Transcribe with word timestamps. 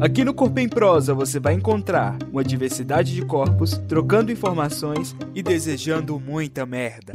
Aqui 0.00 0.24
no 0.24 0.32
Corpo 0.32 0.58
em 0.58 0.66
Prosa 0.66 1.12
você 1.12 1.38
vai 1.38 1.52
encontrar 1.52 2.16
uma 2.32 2.42
diversidade 2.42 3.14
de 3.14 3.22
corpos, 3.22 3.76
trocando 3.86 4.32
informações 4.32 5.14
e 5.34 5.42
desejando 5.42 6.18
muita 6.18 6.64
merda. 6.64 7.12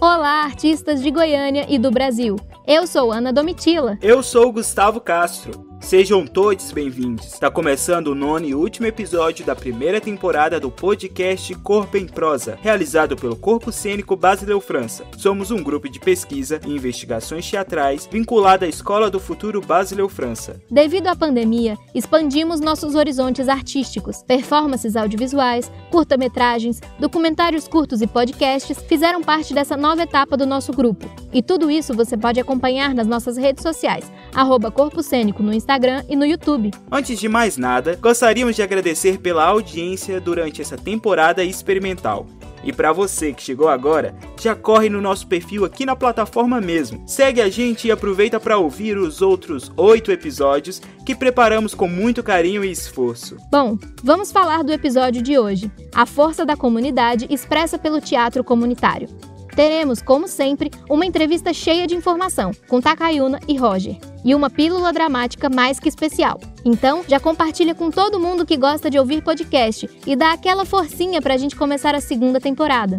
Olá, 0.00 0.42
artistas 0.42 1.00
de 1.00 1.12
Goiânia 1.12 1.64
e 1.68 1.78
do 1.78 1.92
Brasil. 1.92 2.36
Eu 2.66 2.86
sou 2.86 3.12
Ana 3.12 3.30
Domitila. 3.30 3.98
Eu 4.00 4.22
sou 4.22 4.50
Gustavo 4.50 4.98
Castro. 4.98 5.73
Sejam 5.84 6.26
todos 6.26 6.72
bem-vindos. 6.72 7.26
Está 7.26 7.50
começando 7.50 8.06
o 8.06 8.14
nono 8.14 8.46
e 8.46 8.54
último 8.54 8.86
episódio 8.86 9.44
da 9.44 9.54
primeira 9.54 10.00
temporada 10.00 10.58
do 10.58 10.70
podcast 10.70 11.54
Corpo 11.56 11.98
em 11.98 12.06
Prosa, 12.06 12.58
realizado 12.62 13.14
pelo 13.14 13.36
Corpo 13.36 13.70
Cênico 13.70 14.16
Basileu 14.16 14.62
França. 14.62 15.04
Somos 15.18 15.50
um 15.50 15.62
grupo 15.62 15.86
de 15.86 16.00
pesquisa 16.00 16.58
e 16.66 16.70
investigações 16.70 17.48
teatrais 17.48 18.08
vinculado 18.10 18.64
à 18.64 18.68
Escola 18.68 19.10
do 19.10 19.20
Futuro 19.20 19.60
Basileu 19.60 20.08
França. 20.08 20.58
Devido 20.70 21.08
à 21.08 21.14
pandemia, 21.14 21.76
expandimos 21.94 22.60
nossos 22.60 22.94
horizontes 22.94 23.46
artísticos. 23.46 24.22
Performances 24.22 24.96
audiovisuais, 24.96 25.70
curta-metragens, 25.90 26.80
documentários 26.98 27.68
curtos 27.68 28.00
e 28.00 28.06
podcasts 28.06 28.78
fizeram 28.88 29.22
parte 29.22 29.52
dessa 29.52 29.76
nova 29.76 30.02
etapa 30.02 30.34
do 30.34 30.46
nosso 30.46 30.72
grupo. 30.72 31.06
E 31.30 31.42
tudo 31.42 31.70
isso 31.70 31.92
você 31.92 32.16
pode 32.16 32.40
acompanhar 32.40 32.94
nas 32.94 33.06
nossas 33.06 33.36
redes 33.36 33.62
sociais, 33.62 34.10
arroba 34.34 34.70
Corpo 34.70 35.02
Cênico 35.02 35.42
no 35.42 35.52
Instagram 35.52 35.73
Instagram 35.74 36.04
e 36.08 36.14
no 36.14 36.24
YouTube. 36.24 36.70
Antes 36.90 37.18
de 37.18 37.28
mais 37.28 37.56
nada, 37.56 37.98
gostaríamos 38.00 38.54
de 38.54 38.62
agradecer 38.62 39.18
pela 39.18 39.44
audiência 39.44 40.20
durante 40.20 40.62
essa 40.62 40.76
temporada 40.76 41.42
experimental. 41.42 42.26
E 42.62 42.72
para 42.72 42.92
você 42.92 43.32
que 43.32 43.42
chegou 43.42 43.68
agora, 43.68 44.14
já 44.40 44.54
corre 44.54 44.88
no 44.88 45.00
nosso 45.00 45.26
perfil 45.26 45.64
aqui 45.64 45.84
na 45.84 45.96
plataforma 45.96 46.60
mesmo. 46.60 47.02
Segue 47.06 47.42
a 47.42 47.50
gente 47.50 47.88
e 47.88 47.90
aproveita 47.90 48.38
para 48.40 48.56
ouvir 48.56 48.96
os 48.96 49.20
outros 49.20 49.70
oito 49.76 50.10
episódios 50.12 50.80
que 51.04 51.14
preparamos 51.14 51.74
com 51.74 51.88
muito 51.88 52.22
carinho 52.22 52.64
e 52.64 52.70
esforço. 52.70 53.36
Bom, 53.50 53.76
vamos 54.02 54.32
falar 54.32 54.62
do 54.62 54.72
episódio 54.72 55.20
de 55.20 55.36
hoje: 55.36 55.70
a 55.92 56.06
força 56.06 56.46
da 56.46 56.56
comunidade 56.56 57.26
expressa 57.28 57.76
pelo 57.78 58.00
teatro 58.00 58.42
comunitário. 58.42 59.08
Teremos, 59.54 60.02
como 60.02 60.26
sempre, 60.26 60.70
uma 60.90 61.06
entrevista 61.06 61.52
cheia 61.52 61.86
de 61.86 61.94
informação 61.94 62.50
com 62.68 62.80
Takayuna 62.80 63.38
e 63.46 63.56
Roger 63.56 63.96
e 64.24 64.34
uma 64.34 64.50
pílula 64.50 64.92
dramática 64.92 65.48
mais 65.48 65.78
que 65.78 65.88
especial. 65.88 66.40
Então, 66.64 67.04
já 67.06 67.20
compartilha 67.20 67.74
com 67.74 67.90
todo 67.90 68.18
mundo 68.18 68.46
que 68.46 68.56
gosta 68.56 68.90
de 68.90 68.98
ouvir 68.98 69.22
podcast 69.22 69.88
e 70.06 70.16
dá 70.16 70.32
aquela 70.32 70.64
forcinha 70.64 71.22
para 71.22 71.34
a 71.34 71.36
gente 71.36 71.54
começar 71.54 71.94
a 71.94 72.00
segunda 72.00 72.40
temporada. 72.40 72.98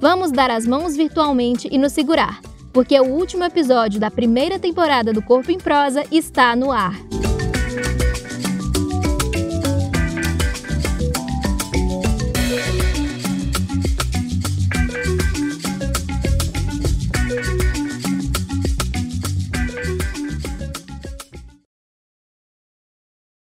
Vamos 0.00 0.30
dar 0.30 0.50
as 0.50 0.66
mãos 0.66 0.94
virtualmente 0.94 1.68
e 1.70 1.78
nos 1.78 1.92
segurar, 1.92 2.40
porque 2.72 2.98
o 3.00 3.06
último 3.06 3.44
episódio 3.44 3.98
da 3.98 4.10
primeira 4.10 4.58
temporada 4.58 5.12
do 5.12 5.22
Corpo 5.22 5.50
em 5.50 5.58
Prosa 5.58 6.04
está 6.10 6.54
no 6.54 6.70
ar. 6.70 7.25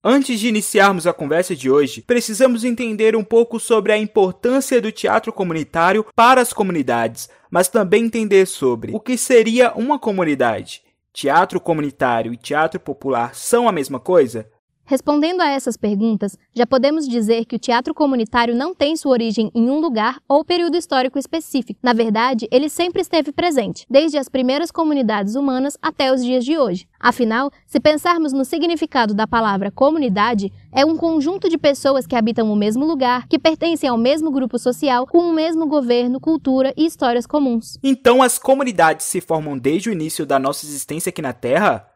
Antes 0.03 0.41
de 0.41 0.49
iniciarmos 0.49 1.07
a 1.07 1.13
conversa 1.13 1.55
de 1.55 1.71
hoje, 1.71 2.01
precisamos 2.01 2.65
entender 2.65 3.15
um 3.15 3.23
pouco 3.23 3.61
sobre 3.61 3.93
a 3.93 3.99
importância 3.99 4.81
do 4.81 4.91
teatro 4.91 5.31
comunitário 5.31 6.07
para 6.17 6.41
as 6.41 6.55
comunidades, 6.55 7.29
mas 7.51 7.69
também 7.69 8.07
entender 8.07 8.47
sobre 8.47 8.93
o 8.95 9.01
que 9.01 9.19
seria 9.19 9.75
uma 9.75 9.99
comunidade. 9.99 10.83
Teatro 11.13 11.61
comunitário 11.61 12.33
e 12.33 12.39
teatro 12.39 12.81
popular 12.81 13.35
são 13.35 13.69
a 13.69 13.73
mesma 13.73 14.01
coisa? 14.01 14.51
Respondendo 14.91 15.41
a 15.41 15.49
essas 15.49 15.77
perguntas, 15.77 16.37
já 16.53 16.67
podemos 16.67 17.07
dizer 17.07 17.45
que 17.45 17.55
o 17.55 17.59
teatro 17.61 17.95
comunitário 17.95 18.57
não 18.57 18.75
tem 18.75 18.97
sua 18.97 19.13
origem 19.13 19.49
em 19.55 19.71
um 19.71 19.79
lugar 19.79 20.19
ou 20.29 20.45
período 20.45 20.77
histórico 20.77 21.17
específico. 21.17 21.79
Na 21.81 21.93
verdade, 21.93 22.49
ele 22.51 22.69
sempre 22.69 23.01
esteve 23.01 23.31
presente, 23.31 23.87
desde 23.89 24.19
as 24.19 24.29
primeiras 24.29 24.73
comunidades 24.73 25.37
humanas 25.37 25.79
até 25.81 26.13
os 26.13 26.25
dias 26.25 26.45
de 26.45 26.59
hoje. 26.59 26.89
Afinal, 26.99 27.53
se 27.69 27.79
pensarmos 27.79 28.33
no 28.33 28.45
significado 28.45 29.15
da 29.15 29.29
palavra 29.29 29.71
comunidade, 29.71 30.53
é 30.73 30.85
um 30.85 30.97
conjunto 30.97 31.49
de 31.49 31.57
pessoas 31.57 32.05
que 32.05 32.17
habitam 32.17 32.53
o 32.53 32.57
mesmo 32.57 32.85
lugar, 32.85 33.29
que 33.29 33.39
pertencem 33.39 33.89
ao 33.89 33.97
mesmo 33.97 34.33
grupo 34.33 34.59
social, 34.59 35.07
com 35.07 35.19
o 35.19 35.33
mesmo 35.33 35.69
governo, 35.69 36.19
cultura 36.19 36.75
e 36.77 36.85
histórias 36.85 37.29
comuns. 37.29 37.79
Então 37.81 38.21
as 38.21 38.41
comunidades 38.41 39.07
se 39.07 39.21
formam 39.21 39.57
desde 39.57 39.89
o 39.89 39.93
início 39.93 40.27
da 40.27 40.41
nossa 40.41 40.67
existência 40.67 41.11
aqui 41.11 41.23
na 41.23 41.33
Terra? 41.33 41.90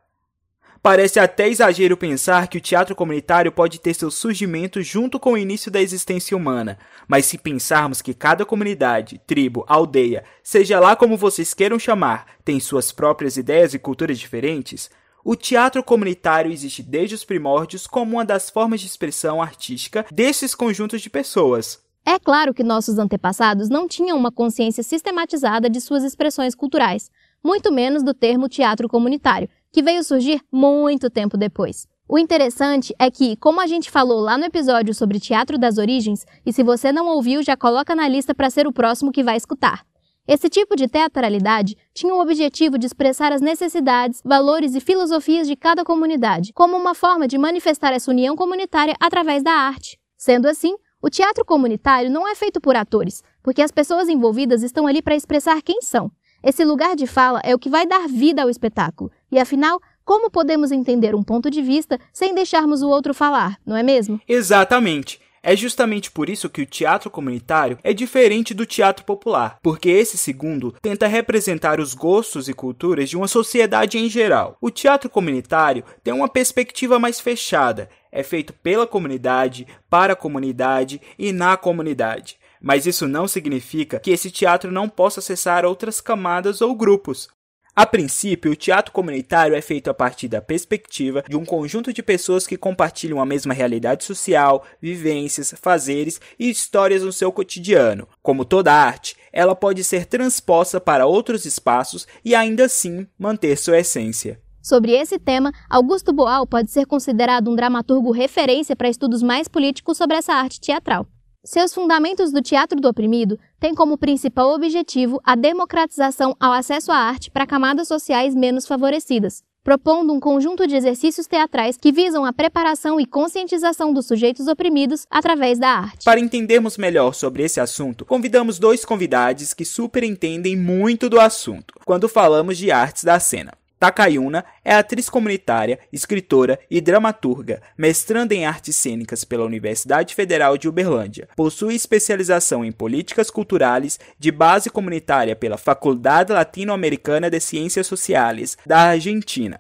Parece 0.85 1.19
até 1.19 1.49
exagero 1.49 1.97
pensar 1.97 2.47
que 2.47 2.59
o 2.59 2.61
teatro 2.61 2.95
comunitário 2.95 3.51
pode 3.51 3.81
ter 3.81 3.95
seu 3.95 4.11
surgimento 4.11 4.83
junto 4.83 5.19
com 5.19 5.33
o 5.33 5.39
início 5.39 5.71
da 5.71 5.81
existência 5.81 6.37
humana, 6.37 6.77
mas 7.09 7.25
se 7.25 7.39
pensarmos 7.39 8.03
que 8.03 8.13
cada 8.13 8.45
comunidade, 8.45 9.19
tribo, 9.27 9.65
aldeia, 9.67 10.25
seja 10.43 10.79
lá 10.79 10.95
como 10.95 11.17
vocês 11.17 11.55
queiram 11.55 11.79
chamar, 11.79 12.27
tem 12.45 12.61
suas 12.61 12.93
próprias 12.93 13.39
ideias 13.39 13.73
e 13.73 13.79
culturas 13.79 14.19
diferentes, 14.19 14.91
o 15.25 15.35
teatro 15.35 15.83
comunitário 15.83 16.53
existe 16.53 16.83
desde 16.83 17.15
os 17.15 17.25
primórdios 17.25 17.87
como 17.87 18.17
uma 18.17 18.25
das 18.27 18.51
formas 18.51 18.83
de 18.83 18.87
expressão 18.87 19.41
artística 19.41 20.05
desses 20.13 20.55
conjuntos 20.55 21.01
de 21.01 21.09
pessoas. 21.09 21.83
É 22.05 22.19
claro 22.19 22.53
que 22.53 22.63
nossos 22.63 22.99
antepassados 22.99 23.71
não 23.71 23.89
tinham 23.89 24.19
uma 24.19 24.31
consciência 24.31 24.83
sistematizada 24.83 25.71
de 25.71 25.81
suas 25.81 26.05
expressões 26.05 26.55
culturais, 26.55 27.11
muito 27.43 27.73
menos 27.73 28.03
do 28.03 28.13
termo 28.13 28.51
teatro 28.51 28.87
comunitário, 28.87 29.49
que 29.75 29.83
veio 29.83 30.05
surgir 30.05 30.41
muito 30.53 31.11
tempo 31.11 31.37
depois. 31.37 31.89
O 32.09 32.17
interessante 32.17 32.95
é 32.97 33.11
que, 33.11 33.35
como 33.39 33.61
a 33.61 33.67
gente 33.67 33.91
falou 33.91 34.21
lá 34.21 34.39
no 34.39 34.45
episódio 34.45 34.95
sobre 34.95 35.19
Teatro 35.19 35.59
das 35.59 35.79
Origens, 35.79 36.25
e 36.47 36.53
se 36.53 36.63
você 36.63 36.93
não 36.93 37.09
ouviu, 37.09 37.43
já 37.43 37.57
coloca 37.57 37.93
na 37.93 38.07
lista 38.07 38.33
para 38.33 38.49
ser 38.51 38.69
o 38.69 38.73
próximo 38.73 39.11
que 39.11 39.25
vai 39.25 39.37
escutar. 39.37 39.85
Esse 40.29 40.49
tipo 40.49 40.77
de 40.77 40.87
teatralidade 40.87 41.77
tinha 41.93 42.15
o 42.15 42.21
objetivo 42.21 42.79
de 42.79 42.87
expressar 42.87 43.33
as 43.33 43.41
necessidades, 43.41 44.23
valores 44.25 44.77
e 44.77 44.81
filosofias 44.81 45.49
de 45.49 45.57
cada 45.57 45.85
comunidade, 45.85 46.53
como 46.53 46.77
uma 46.77 46.95
forma 46.95 47.27
de 47.27 47.37
manifestar 47.37 47.93
essa 47.93 48.13
união 48.13 48.37
comunitária 48.37 48.95
através 49.01 49.43
da 49.43 49.51
arte. 49.51 49.99
Sendo 50.17 50.47
assim, 50.47 50.77
o 51.03 51.11
teatro 51.11 51.45
comunitário 51.45 52.09
não 52.13 52.29
é 52.29 52.37
feito 52.37 52.61
por 52.61 52.77
atores, 52.77 53.25
porque 53.43 53.61
as 53.61 53.73
pessoas 53.73 54.09
envolvidas 54.09 54.63
estão 54.63 54.87
ali 54.87 55.03
para 55.03 55.17
expressar 55.17 55.61
quem 55.63 55.83
são. 55.83 56.13
Esse 56.47 56.63
lugar 56.63 56.95
de 56.95 57.07
fala 57.07 57.41
é 57.43 57.55
o 57.55 57.59
que 57.59 57.71
vai 57.71 57.87
dar 57.87 58.07
vida 58.07 58.43
ao 58.43 58.51
espetáculo. 58.51 59.11
E 59.35 59.39
afinal, 59.41 59.83
como 60.05 60.31
podemos 60.31 60.71
entender 60.71 61.13
um 61.13 61.25
ponto 61.25 61.51
de 61.51 61.61
vista 61.61 61.99
sem 62.13 62.33
deixarmos 62.37 62.83
o 62.83 62.89
outro 62.89 63.13
falar, 63.13 63.59
não 63.67 63.77
é 63.77 63.83
mesmo? 63.83 64.21
Exatamente. 64.29 65.21
É 65.43 65.57
justamente 65.57 66.09
por 66.09 66.31
isso 66.31 66.49
que 66.49 66.63
o 66.63 66.67
teatro 66.67 67.11
comunitário 67.11 67.77
é 67.83 67.93
diferente 67.93 68.55
do 68.55 68.65
teatro 68.65 69.05
popular, 69.05 69.59
porque 69.61 69.89
esse 69.89 70.17
segundo 70.17 70.73
tenta 70.81 71.09
representar 71.09 71.81
os 71.81 71.95
gostos 71.95 72.49
e 72.49 72.55
culturas 72.55 73.11
de 73.11 73.17
uma 73.17 73.27
sociedade 73.27 73.99
em 73.99 74.09
geral. 74.09 74.57
O 74.61 74.71
teatro 74.71 75.11
comunitário 75.11 75.83
tem 76.05 76.15
uma 76.15 76.29
perspectiva 76.29 76.97
mais 76.97 77.19
fechada, 77.19 77.89
é 78.13 78.23
feito 78.23 78.53
pela 78.53 78.87
comunidade, 78.87 79.67
para 79.91 80.13
a 80.13 80.17
comunidade 80.17 81.01
e 81.19 81.33
na 81.33 81.57
comunidade 81.57 82.39
mas 82.67 82.87
isso 82.87 83.07
não 83.07 83.29
significa 83.29 84.01
que 84.01 84.11
esse 84.11 84.31
teatro 84.31 84.73
não 84.73 84.89
possa 84.89 85.21
acessar 85.21 85.67
outras 85.67 86.01
camadas 86.01 86.63
ou 86.63 86.75
grupos. 86.75 87.29
A 87.77 87.85
princípio, 87.85 88.53
o 88.53 88.57
teatro 88.57 88.93
comunitário 88.93 89.57
é 89.57 89.61
feito 89.61 89.91
a 89.91 89.95
partir 89.95 90.29
da 90.29 90.41
perspectiva 90.41 91.25
de 91.29 91.37
um 91.37 91.45
conjunto 91.45 91.93
de 91.93 92.05
pessoas 92.05 92.47
que 92.47 92.57
compartilham 92.57 93.21
a 93.21 93.27
mesma 93.27 93.53
realidade 93.53 94.05
social, 94.05 94.65
vivências, 94.81 95.53
fazeres 95.61 96.21
e 96.39 96.49
histórias 96.49 97.03
no 97.03 97.13
seu 97.13 97.33
cotidiano. 97.33 98.07
Como 98.23 98.45
toda 98.45 98.73
arte, 98.73 99.17
ela 99.33 99.57
pode 99.57 99.83
ser 99.83 100.07
transposta 100.07 100.81
para 100.81 101.05
outros 101.05 101.45
espaços 101.45 102.07
e 102.25 102.33
ainda 102.33 102.67
assim 102.67 103.09
manter 103.19 103.57
sua 103.57 103.81
essência. 103.81 104.41
Sobre 104.63 104.93
esse 104.93 105.19
tema, 105.19 105.53
Augusto 105.69 106.13
Boal 106.13 106.47
pode 106.47 106.71
ser 106.71 106.87
considerado 106.87 107.51
um 107.51 107.57
dramaturgo 107.57 108.13
referência 108.13 108.77
para 108.77 108.89
estudos 108.89 109.21
mais 109.21 109.49
políticos 109.49 109.99
sobre 109.99 110.17
essa 110.17 110.33
arte 110.33 110.61
teatral. 110.61 111.09
Seus 111.47 111.75
fundamentos 111.75 112.33
do 112.33 112.41
teatro 112.41 112.81
do 112.81 112.89
oprimido 112.89 113.39
têm 113.61 113.75
como 113.75 113.99
principal 113.99 114.55
objetivo 114.55 115.21
a 115.23 115.37
democratização 115.37 116.35
ao 116.41 116.53
acesso 116.53 116.91
à 116.91 116.97
arte 116.97 117.31
para 117.31 117.47
camadas 117.47 117.87
sociais 117.87 118.35
menos 118.35 118.67
favorecidas, 118.67 119.43
propondo 119.63 120.11
um 120.15 120.19
conjunto 120.19 120.67
de 120.67 120.75
exercícios 120.75 121.27
teatrais 121.27 121.77
que 121.77 121.93
visam 121.93 122.25
a 122.25 122.33
preparação 122.33 122.99
e 122.99 123.05
conscientização 123.05 123.93
dos 123.93 124.07
sujeitos 124.07 124.49
oprimidos 124.49 125.07
através 125.11 125.59
da 125.59 125.69
arte. 125.69 126.07
Para 126.07 126.19
entendermos 126.19 126.79
melhor 126.79 127.13
sobre 127.13 127.43
esse 127.43 127.61
assunto, 127.61 128.07
convidamos 128.07 128.59
dois 128.59 128.83
convidados 128.83 129.53
que 129.53 129.67
super 129.67 130.03
entendem 130.03 130.57
muito 130.57 131.11
do 131.11 131.21
assunto 131.21 131.75
quando 131.85 132.09
falamos 132.09 132.57
de 132.57 132.71
artes 132.71 133.05
da 133.05 133.21
cena. 133.21 133.53
Takayuna 133.85 134.47
é 134.65 134.73
atriz 134.73 135.11
comunitária, 135.11 135.79
escritora 135.93 136.59
e 136.71 136.81
dramaturga, 136.81 137.61
mestranda 137.77 138.35
em 138.35 138.47
artes 138.47 138.75
cênicas 138.77 139.25
pela 139.25 139.45
Universidade 139.45 140.15
Federal 140.15 140.57
de 140.57 140.67
Uberlândia. 140.67 141.29
Possui 141.37 141.75
especialização 141.75 142.65
em 142.65 142.73
políticas 142.73 143.31
culturais 143.31 144.01
de 144.19 144.31
base 144.33 144.71
comunitária 144.71 145.37
pela 145.37 145.59
Faculdade 145.59 146.33
Latino-Americana 146.33 147.29
de 147.29 147.39
Ciências 147.41 147.87
Sociais 147.87 148.57
da 148.65 148.79
Argentina. 148.79 149.59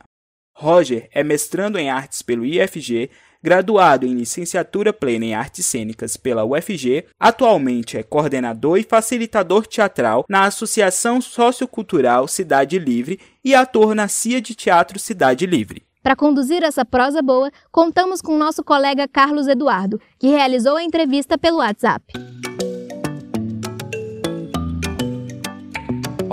Roger 0.56 1.06
é 1.12 1.22
mestrando 1.22 1.78
em 1.78 1.90
artes 1.90 2.22
pelo 2.22 2.46
IFG, 2.46 3.10
graduado 3.44 4.06
em 4.06 4.14
licenciatura 4.14 4.90
plena 4.90 5.26
em 5.26 5.34
artes 5.34 5.66
cênicas 5.66 6.16
pela 6.16 6.46
UFG, 6.46 7.04
atualmente 7.20 7.98
é 7.98 8.02
coordenador 8.02 8.78
e 8.78 8.82
facilitador 8.82 9.66
teatral 9.66 10.24
na 10.26 10.46
Associação 10.46 11.20
Sociocultural 11.20 12.26
Cidade 12.26 12.78
Livre 12.78 13.20
e 13.44 13.54
ator 13.54 13.94
na 13.94 14.08
CIA 14.08 14.40
de 14.40 14.54
Teatro 14.54 14.98
Cidade 14.98 15.44
Livre. 15.44 15.82
Para 16.02 16.16
conduzir 16.16 16.62
essa 16.62 16.86
prosa 16.86 17.20
boa, 17.20 17.50
contamos 17.70 18.22
com 18.22 18.38
nosso 18.38 18.64
colega 18.64 19.06
Carlos 19.06 19.46
Eduardo, 19.46 20.00
que 20.18 20.28
realizou 20.28 20.76
a 20.76 20.82
entrevista 20.82 21.36
pelo 21.36 21.58
WhatsApp. 21.58 22.14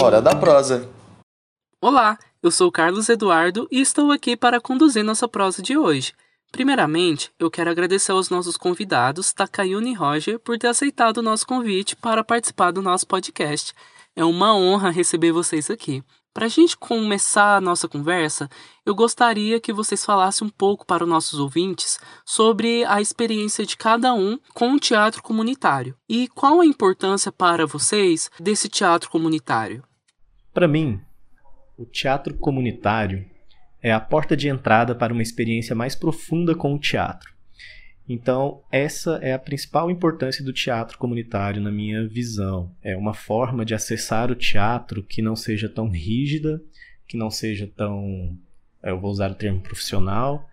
Hora 0.02 0.22
da 0.22 0.34
prosa. 0.34 0.90
Olá, 1.82 2.18
eu 2.42 2.52
sou 2.52 2.72
Carlos 2.72 3.10
Eduardo 3.10 3.68
e 3.70 3.82
estou 3.82 4.14
aqui 4.14 4.38
para 4.38 4.62
conduzir 4.62 5.04
nossa 5.04 5.28
prosa 5.28 5.62
de 5.62 5.78
hoje. 5.78 6.14
Primeiramente, 6.52 7.32
eu 7.40 7.50
quero 7.50 7.70
agradecer 7.70 8.12
aos 8.12 8.30
nossos 8.30 8.58
convidados, 8.58 9.32
Takayune 9.32 9.92
e 9.92 9.96
Roger, 9.96 10.38
por 10.38 10.58
ter 10.58 10.68
aceitado 10.68 11.18
o 11.18 11.22
nosso 11.22 11.48
convite 11.48 11.96
para 11.96 12.26
participar 12.26 12.72
do 12.72 12.82
nosso 12.82 13.08
podcast. 13.08 13.74
É 14.16 14.26
uma 14.26 14.54
honra 14.54 14.90
receber 14.90 15.32
vocês 15.32 15.70
aqui. 15.70 16.04
Para 16.34 16.48
a 16.48 16.50
gente 16.50 16.78
começar 16.78 17.56
a 17.56 17.62
nossa 17.62 17.88
conversa, 17.88 18.50
eu 18.86 18.94
gostaria 18.94 19.62
que 19.62 19.72
vocês 19.72 20.04
falassem 20.04 20.46
um 20.46 20.50
pouco 20.50 20.86
para 20.86 21.04
os 21.04 21.10
nossos 21.10 21.40
ouvintes 21.40 22.00
sobre 22.26 22.84
a 22.86 23.00
experiência 23.00 23.66
de 23.66 23.78
cada 23.78 24.14
um 24.14 24.38
com 24.54 24.74
o 24.74 24.80
teatro 24.80 25.24
comunitário 25.24 25.96
e 26.08 26.28
qual 26.28 26.60
a 26.60 26.66
importância 26.66 27.32
para 27.32 27.66
vocês 27.66 28.30
desse 28.40 28.68
teatro 28.68 29.10
comunitário. 29.10 29.84
Para 30.54 30.68
mim, 30.68 31.02
o 31.78 31.86
teatro 31.86 32.34
comunitário 32.36 33.31
é 33.82 33.92
a 33.92 34.00
porta 34.00 34.38
de 34.38 34.48
entrada 34.48 34.94
para 34.94 35.14
uma 35.14 35.22
experiência 35.22 35.76
mais 35.76 35.96
profunda 35.96 36.56
com 36.56 36.74
o 36.74 36.80
teatro. 36.80 37.32
Então, 38.08 38.62
essa 38.72 39.20
é 39.22 39.34
a 39.34 39.40
principal 39.40 39.90
importância 39.90 40.44
do 40.44 40.52
teatro 40.52 40.98
comunitário 40.98 41.62
na 41.62 41.72
minha 41.72 42.08
visão. 42.08 42.70
É 42.84 42.96
uma 42.98 43.14
forma 43.14 43.64
de 43.64 43.74
acessar 43.74 44.30
o 44.30 44.36
teatro 44.36 45.02
que 45.02 45.22
não 45.22 45.36
seja 45.36 45.70
tão 45.70 45.90
rígida, 45.90 46.62
que 47.08 47.16
não 47.16 47.30
seja 47.30 47.68
tão. 47.68 48.38
Eu 48.84 49.00
vou 49.00 49.12
usar 49.12 49.32
o 49.32 49.36
termo 49.36 49.62
profissional, 49.62 50.46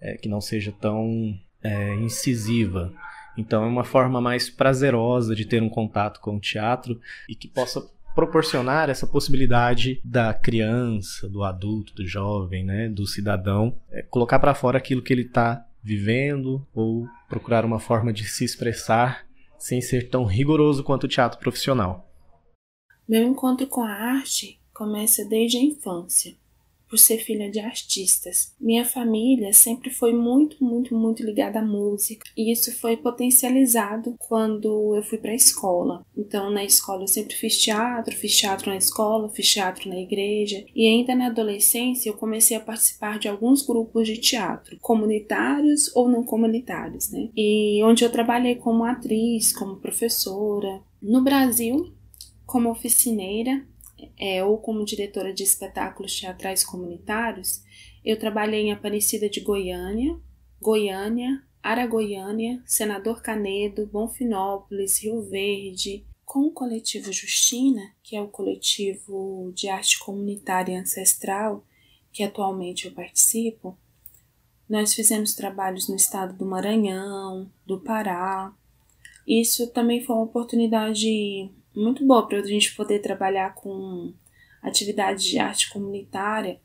é, 0.00 0.16
que 0.16 0.28
não 0.28 0.40
seja 0.40 0.72
tão 0.72 1.38
é, 1.62 1.94
incisiva. 1.96 2.92
Então, 3.36 3.64
é 3.64 3.66
uma 3.66 3.84
forma 3.84 4.20
mais 4.20 4.48
prazerosa 4.48 5.34
de 5.36 5.44
ter 5.44 5.62
um 5.62 5.68
contato 5.68 6.20
com 6.20 6.36
o 6.36 6.40
teatro 6.40 6.98
e 7.28 7.34
que 7.34 7.46
possa 7.46 7.86
proporcionar 8.16 8.88
essa 8.88 9.06
possibilidade 9.06 10.00
da 10.02 10.32
criança, 10.32 11.28
do 11.28 11.44
adulto, 11.44 11.94
do 11.94 12.06
jovem, 12.06 12.64
né, 12.64 12.88
do 12.88 13.06
cidadão, 13.06 13.78
é, 13.90 14.00
colocar 14.00 14.38
para 14.38 14.54
fora 14.54 14.78
aquilo 14.78 15.02
que 15.02 15.12
ele 15.12 15.22
está 15.22 15.66
vivendo 15.82 16.66
ou 16.74 17.06
procurar 17.28 17.62
uma 17.62 17.78
forma 17.78 18.14
de 18.14 18.24
se 18.24 18.42
expressar 18.42 19.26
sem 19.58 19.82
ser 19.82 20.08
tão 20.08 20.24
rigoroso 20.24 20.82
quanto 20.82 21.04
o 21.04 21.08
teatro 21.08 21.38
profissional. 21.38 22.10
Meu 23.06 23.22
encontro 23.22 23.66
com 23.66 23.82
a 23.82 23.92
arte 23.92 24.58
começa 24.72 25.22
desde 25.24 25.58
a 25.58 25.62
infância 25.62 26.34
por 26.96 26.98
ser 26.98 27.18
filha 27.18 27.50
de 27.50 27.60
artistas. 27.60 28.54
Minha 28.58 28.82
família 28.82 29.52
sempre 29.52 29.90
foi 29.90 30.14
muito, 30.14 30.64
muito, 30.64 30.96
muito 30.96 31.22
ligada 31.22 31.58
à 31.58 31.62
música 31.62 32.24
e 32.34 32.50
isso 32.50 32.74
foi 32.80 32.96
potencializado 32.96 34.14
quando 34.18 34.96
eu 34.96 35.02
fui 35.02 35.18
para 35.18 35.32
a 35.32 35.34
escola. 35.34 36.06
Então, 36.16 36.48
na 36.50 36.64
escola 36.64 37.02
eu 37.02 37.08
sempre 37.08 37.36
fiz 37.36 37.58
teatro, 37.58 38.16
fiz 38.16 38.34
teatro 38.34 38.70
na 38.70 38.78
escola, 38.78 39.28
fiz 39.28 39.46
teatro 39.46 39.90
na 39.90 40.00
igreja 40.00 40.64
e 40.74 40.86
ainda 40.86 41.14
na 41.14 41.26
adolescência 41.26 42.08
eu 42.08 42.14
comecei 42.14 42.56
a 42.56 42.60
participar 42.60 43.18
de 43.18 43.28
alguns 43.28 43.60
grupos 43.60 44.06
de 44.06 44.16
teatro, 44.16 44.78
comunitários 44.80 45.94
ou 45.94 46.08
não 46.08 46.24
comunitários, 46.24 47.10
né? 47.10 47.28
E 47.36 47.82
onde 47.84 48.04
eu 48.04 48.10
trabalhei 48.10 48.54
como 48.54 48.84
atriz, 48.84 49.52
como 49.52 49.76
professora. 49.76 50.80
No 51.02 51.22
Brasil, 51.22 51.92
como 52.46 52.70
oficineira 52.70 53.62
é, 54.18 54.44
ou 54.44 54.58
como 54.58 54.84
diretora 54.84 55.32
de 55.32 55.42
espetáculos 55.42 56.18
teatrais 56.18 56.64
comunitários, 56.64 57.62
eu 58.04 58.18
trabalhei 58.18 58.62
em 58.62 58.72
Aparecida 58.72 59.28
de 59.28 59.40
Goiânia, 59.40 60.18
Goiânia, 60.60 61.42
Aragoiânia, 61.62 62.62
Senador 62.64 63.20
Canedo, 63.20 63.86
Bonfinópolis, 63.86 65.02
Rio 65.02 65.22
Verde, 65.22 66.04
com 66.24 66.40
o 66.40 66.50
coletivo 66.50 67.12
Justina, 67.12 67.92
que 68.02 68.16
é 68.16 68.20
o 68.20 68.28
coletivo 68.28 69.52
de 69.54 69.68
arte 69.68 69.98
comunitária 69.98 70.78
ancestral, 70.78 71.64
que 72.12 72.22
atualmente 72.22 72.86
eu 72.86 72.92
participo, 72.92 73.76
nós 74.68 74.94
fizemos 74.94 75.34
trabalhos 75.34 75.88
no 75.88 75.94
estado 75.94 76.36
do 76.36 76.44
Maranhão, 76.44 77.50
do 77.64 77.78
Pará. 77.78 78.52
Isso 79.26 79.68
também 79.68 80.02
foi 80.04 80.16
uma 80.16 80.24
oportunidade 80.24 81.50
muito 81.76 82.04
boa 82.04 82.26
para 82.26 82.38
a 82.38 82.46
gente 82.46 82.74
poder 82.74 83.00
trabalhar 83.00 83.54
com 83.54 84.12
atividades 84.62 85.24
de 85.24 85.38
arte 85.38 85.70
comunitária 85.70 86.60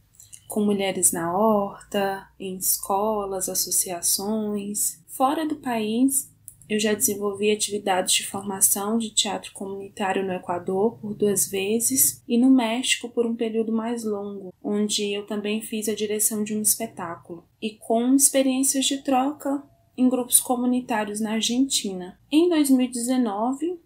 com 0.51 0.65
mulheres 0.65 1.13
na 1.13 1.33
horta, 1.33 2.27
em 2.37 2.57
escolas, 2.57 3.47
associações. 3.47 5.01
Fora 5.07 5.47
do 5.47 5.55
país, 5.55 6.29
eu 6.69 6.77
já 6.77 6.93
desenvolvi 6.93 7.49
atividades 7.49 8.13
de 8.13 8.27
formação 8.27 8.97
de 8.97 9.11
teatro 9.11 9.53
comunitário 9.53 10.25
no 10.25 10.33
Equador 10.33 10.97
por 10.99 11.13
duas 11.13 11.49
vezes 11.49 12.21
e 12.27 12.37
no 12.37 12.49
México 12.49 13.07
por 13.07 13.25
um 13.25 13.33
período 13.33 13.71
mais 13.71 14.03
longo, 14.03 14.53
onde 14.61 15.09
eu 15.13 15.25
também 15.25 15.61
fiz 15.61 15.87
a 15.87 15.95
direção 15.95 16.43
de 16.43 16.53
um 16.53 16.61
espetáculo, 16.61 17.45
e 17.61 17.71
com 17.71 18.13
experiências 18.13 18.83
de 18.83 18.97
troca 18.97 19.63
em 19.95 20.09
grupos 20.09 20.41
comunitários 20.41 21.21
na 21.21 21.33
Argentina. 21.33 22.19
Em 22.29 22.49
2019, 22.49 23.79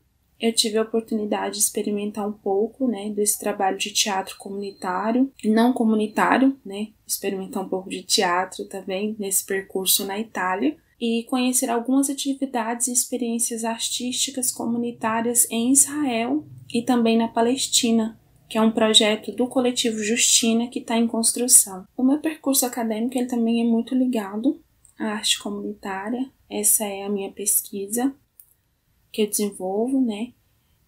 eu 0.45 0.53
tive 0.53 0.77
a 0.77 0.83
oportunidade 0.83 1.55
de 1.55 1.63
experimentar 1.63 2.27
um 2.27 2.31
pouco, 2.31 2.87
né, 2.87 3.09
desse 3.09 3.39
trabalho 3.39 3.77
de 3.77 3.91
teatro 3.91 4.37
comunitário 4.37 5.31
não 5.43 5.73
comunitário, 5.73 6.55
né, 6.63 6.89
experimentar 7.07 7.63
um 7.63 7.69
pouco 7.69 7.89
de 7.89 8.03
teatro 8.03 8.65
também 8.65 9.15
nesse 9.17 9.43
percurso 9.43 10.05
na 10.05 10.19
Itália 10.19 10.77
e 11.01 11.23
conhecer 11.23 11.69
algumas 11.69 12.09
atividades 12.09 12.87
e 12.87 12.93
experiências 12.93 13.63
artísticas 13.63 14.51
comunitárias 14.51 15.49
em 15.49 15.71
Israel 15.71 16.45
e 16.71 16.83
também 16.83 17.17
na 17.17 17.27
Palestina, 17.27 18.19
que 18.47 18.57
é 18.57 18.61
um 18.61 18.71
projeto 18.71 19.31
do 19.31 19.47
coletivo 19.47 19.97
Justina 20.03 20.67
que 20.67 20.79
está 20.79 20.95
em 20.95 21.07
construção. 21.07 21.87
O 21.97 22.03
meu 22.03 22.19
percurso 22.19 22.65
acadêmico 22.65 23.17
ele 23.17 23.27
também 23.27 23.61
é 23.61 23.65
muito 23.65 23.95
ligado 23.95 24.61
à 24.97 25.07
arte 25.07 25.39
comunitária. 25.39 26.29
Essa 26.47 26.85
é 26.85 27.03
a 27.03 27.09
minha 27.09 27.31
pesquisa 27.31 28.13
que 29.15 29.21
eu 29.21 29.29
desenvolvo, 29.29 30.01
né? 30.01 30.33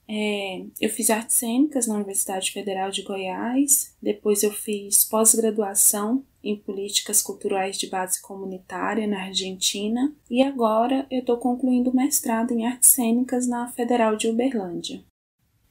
É, 0.09 0.65
eu 0.81 0.89
fiz 0.89 1.09
artes 1.09 1.37
cênicas 1.37 1.87
na 1.87 1.95
Universidade 1.95 2.51
Federal 2.51 2.91
de 2.91 3.01
Goiás, 3.03 3.95
depois 4.01 4.43
eu 4.43 4.51
fiz 4.51 5.03
pós-graduação 5.05 6.23
em 6.43 6.55
políticas 6.55 7.21
culturais 7.21 7.77
de 7.77 7.87
base 7.87 8.21
comunitária 8.21 9.07
na 9.07 9.23
Argentina 9.23 10.13
e 10.29 10.41
agora 10.43 11.05
eu 11.09 11.19
estou 11.19 11.37
concluindo 11.37 11.89
o 11.89 11.95
mestrado 11.95 12.51
em 12.51 12.65
artes 12.65 12.89
cênicas 12.89 13.47
na 13.47 13.67
Federal 13.69 14.15
de 14.15 14.27
Uberlândia. 14.29 15.03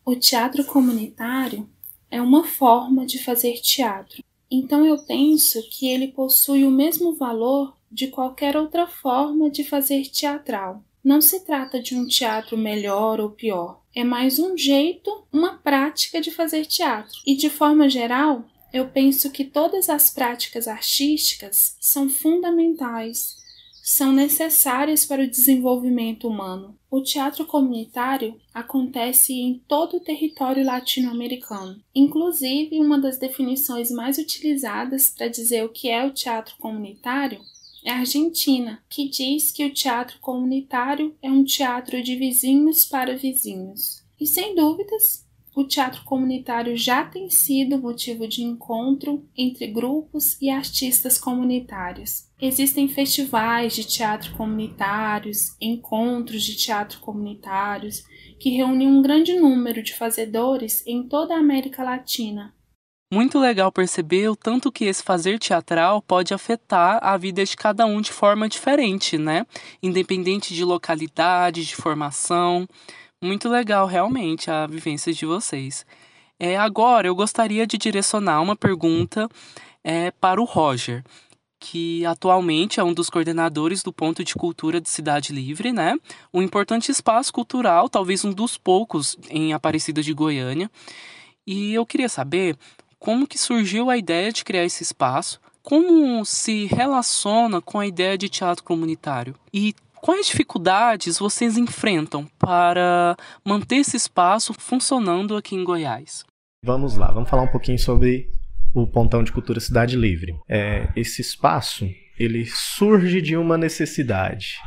O 0.05 0.15
teatro 0.17 0.65
comunitário 0.65 1.69
é 2.11 2.21
uma 2.21 2.45
forma 2.45 3.07
de 3.07 3.23
fazer 3.23 3.55
teatro, 3.61 4.23
então 4.51 4.87
eu 4.87 4.99
penso 5.05 5.63
que 5.71 5.89
ele 5.89 6.09
possui 6.09 6.65
o 6.65 6.71
mesmo 6.71 7.15
valor 7.15 7.77
de 7.91 8.09
qualquer 8.09 8.57
outra 8.57 8.87
forma 8.87 9.51
de 9.51 9.65
fazer 9.65 10.11
teatral. 10.11 10.83
Não 11.07 11.21
se 11.21 11.39
trata 11.45 11.81
de 11.81 11.95
um 11.95 12.05
teatro 12.05 12.59
melhor 12.59 13.21
ou 13.21 13.31
pior, 13.31 13.81
é 13.95 14.03
mais 14.03 14.41
um 14.41 14.59
jeito, 14.59 15.25
uma 15.33 15.53
prática 15.53 16.21
de 16.21 16.33
fazer 16.33 16.67
teatro. 16.67 17.21
E 17.25 17.37
de 17.37 17.49
forma 17.49 17.89
geral, 17.89 18.45
eu 18.73 18.89
penso 18.89 19.31
que 19.31 19.45
todas 19.45 19.89
as 19.89 20.11
práticas 20.11 20.67
artísticas 20.67 21.77
são 21.81 22.09
fundamentais, 22.09 23.37
são 23.85 24.13
necessárias 24.13 25.07
para 25.07 25.23
o 25.23 25.31
desenvolvimento 25.31 26.27
humano. 26.27 26.77
O 26.91 27.01
teatro 27.01 27.47
comunitário 27.47 28.35
acontece 28.53 29.33
em 29.33 29.63
todo 29.69 29.99
o 29.99 30.01
território 30.01 30.65
latino-americano. 30.65 31.81
Inclusive, 31.95 32.81
uma 32.81 32.99
das 32.99 33.17
definições 33.17 33.93
mais 33.93 34.19
utilizadas 34.19 35.09
para 35.17 35.29
dizer 35.29 35.65
o 35.65 35.69
que 35.69 35.89
é 35.89 36.05
o 36.05 36.11
teatro 36.11 36.57
comunitário 36.59 37.41
Argentina, 37.95 38.83
que 38.89 39.09
diz 39.09 39.53
que 39.53 39.65
o 39.65 39.73
teatro 39.73 40.19
comunitário 40.21 41.15
é 41.23 41.31
um 41.31 41.45
teatro 41.45 42.03
de 42.03 42.17
vizinhos 42.17 42.85
para 42.85 43.17
vizinhos. 43.17 44.05
E 44.21 44.27
sem 44.27 44.55
dúvidas, 44.55 45.27
o 45.57 45.65
teatro 45.65 46.05
comunitário 46.05 46.77
já 46.77 47.03
tem 47.03 47.31
sido 47.31 47.79
motivo 47.79 48.29
de 48.29 48.43
encontro 48.43 49.27
entre 49.35 49.67
grupos 49.67 50.37
e 50.41 50.51
artistas 50.51 51.17
comunitários. 51.17 52.29
Existem 52.39 52.87
festivais 52.89 53.75
de 53.75 53.85
teatro 53.85 54.37
comunitários, 54.37 55.57
encontros 55.59 56.43
de 56.43 56.57
teatro 56.57 57.01
comunitários, 57.01 58.05
que 58.39 58.51
reúnem 58.51 58.87
um 58.87 59.01
grande 59.01 59.35
número 59.35 59.83
de 59.83 59.95
fazedores 59.95 60.87
em 60.87 61.03
toda 61.05 61.35
a 61.35 61.41
América 61.41 61.83
Latina. 61.83 62.55
Muito 63.13 63.39
legal 63.39 63.71
perceber 63.71 64.29
o 64.29 64.35
tanto 64.35 64.73
que 64.73 64.85
esse 64.85 65.01
fazer 65.01 65.39
teatral 65.39 66.03
pode 66.03 66.35
afetar 66.35 66.99
a 67.01 67.17
vida 67.17 67.45
de 67.45 67.57
cada 67.57 67.87
um 67.87 68.01
de 68.01 68.11
forma 68.11 68.49
diferente, 68.49 69.17
né? 69.17 69.47
Independente 69.81 70.53
de 70.53 70.65
localidade, 70.65 71.65
de 71.65 71.77
formação. 71.77 72.67
Muito 73.23 73.49
legal, 73.49 73.87
realmente, 73.87 74.51
a 74.51 74.67
vivência 74.67 75.13
de 75.13 75.25
vocês. 75.25 75.87
É, 76.37 76.57
agora, 76.57 77.07
eu 77.07 77.15
gostaria 77.15 77.65
de 77.65 77.79
direcionar 77.79 78.43
uma 78.43 78.57
pergunta 78.57 79.29
é, 79.85 80.11
para 80.11 80.41
o 80.41 80.45
Roger, 80.45 81.05
que 81.61 82.05
atualmente 82.05 82.81
é 82.81 82.85
um 82.85 82.93
dos 82.93 83.09
coordenadores 83.09 83.85
do 83.85 83.93
Ponto 83.93 84.25
de 84.25 84.35
Cultura 84.35 84.81
de 84.81 84.91
Cidade 84.91 85.33
Livre, 85.33 85.73
né? 85.73 85.97
Um 86.35 86.43
importante 86.43 86.91
espaço 86.91 87.33
cultural, 87.33 87.89
talvez 87.89 88.25
um 88.25 88.33
dos 88.33 88.59
poucos 88.59 89.17
em 89.31 89.53
Aparecida 89.53 90.03
de 90.03 90.13
Goiânia. 90.13 90.69
E 91.47 91.73
eu 91.73 91.87
queria 91.87 92.09
saber 92.09 92.57
como 93.07 93.25
que 93.25 93.39
surgiu 93.39 93.89
a 93.89 93.97
ideia 93.97 94.33
de 94.33 94.45
criar 94.45 94.65
esse 94.65 94.83
espaço, 94.83 95.41
como 95.63 96.25
se 96.25 96.67
relaciona 96.67 97.61
com 97.61 97.79
a 97.79 97.87
ideia 97.87 98.19
de 98.19 98.29
teatro 98.29 98.65
comunitário 98.65 99.37
e 99.55 99.73
Quais 99.99 100.27
dificuldades 100.27 101.19
vocês 101.19 101.57
enfrentam 101.57 102.29
para 102.39 103.17
manter 103.45 103.77
esse 103.77 103.97
espaço 103.97 104.55
funcionando 104.55 105.37
aqui 105.37 105.57
em 105.57 105.65
Goiás? 105.65 106.25
Vamos 106.65 106.97
lá, 106.97 107.11
vamos 107.11 107.29
falar 107.29 107.43
um 107.43 107.51
pouquinho 107.51 107.79
sobre 107.79 108.31
o 108.73 108.87
Pontão 108.87 109.25
de 109.25 109.33
Cultura 109.33 109.59
Cidade 109.59 109.97
Livre. 109.97 110.37
É, 110.49 110.89
esse 110.95 111.21
espaço 111.23 111.89
ele 112.17 112.47
surge 112.47 113.21
de 113.21 113.37
uma 113.37 113.59
necessidade. 113.59 114.59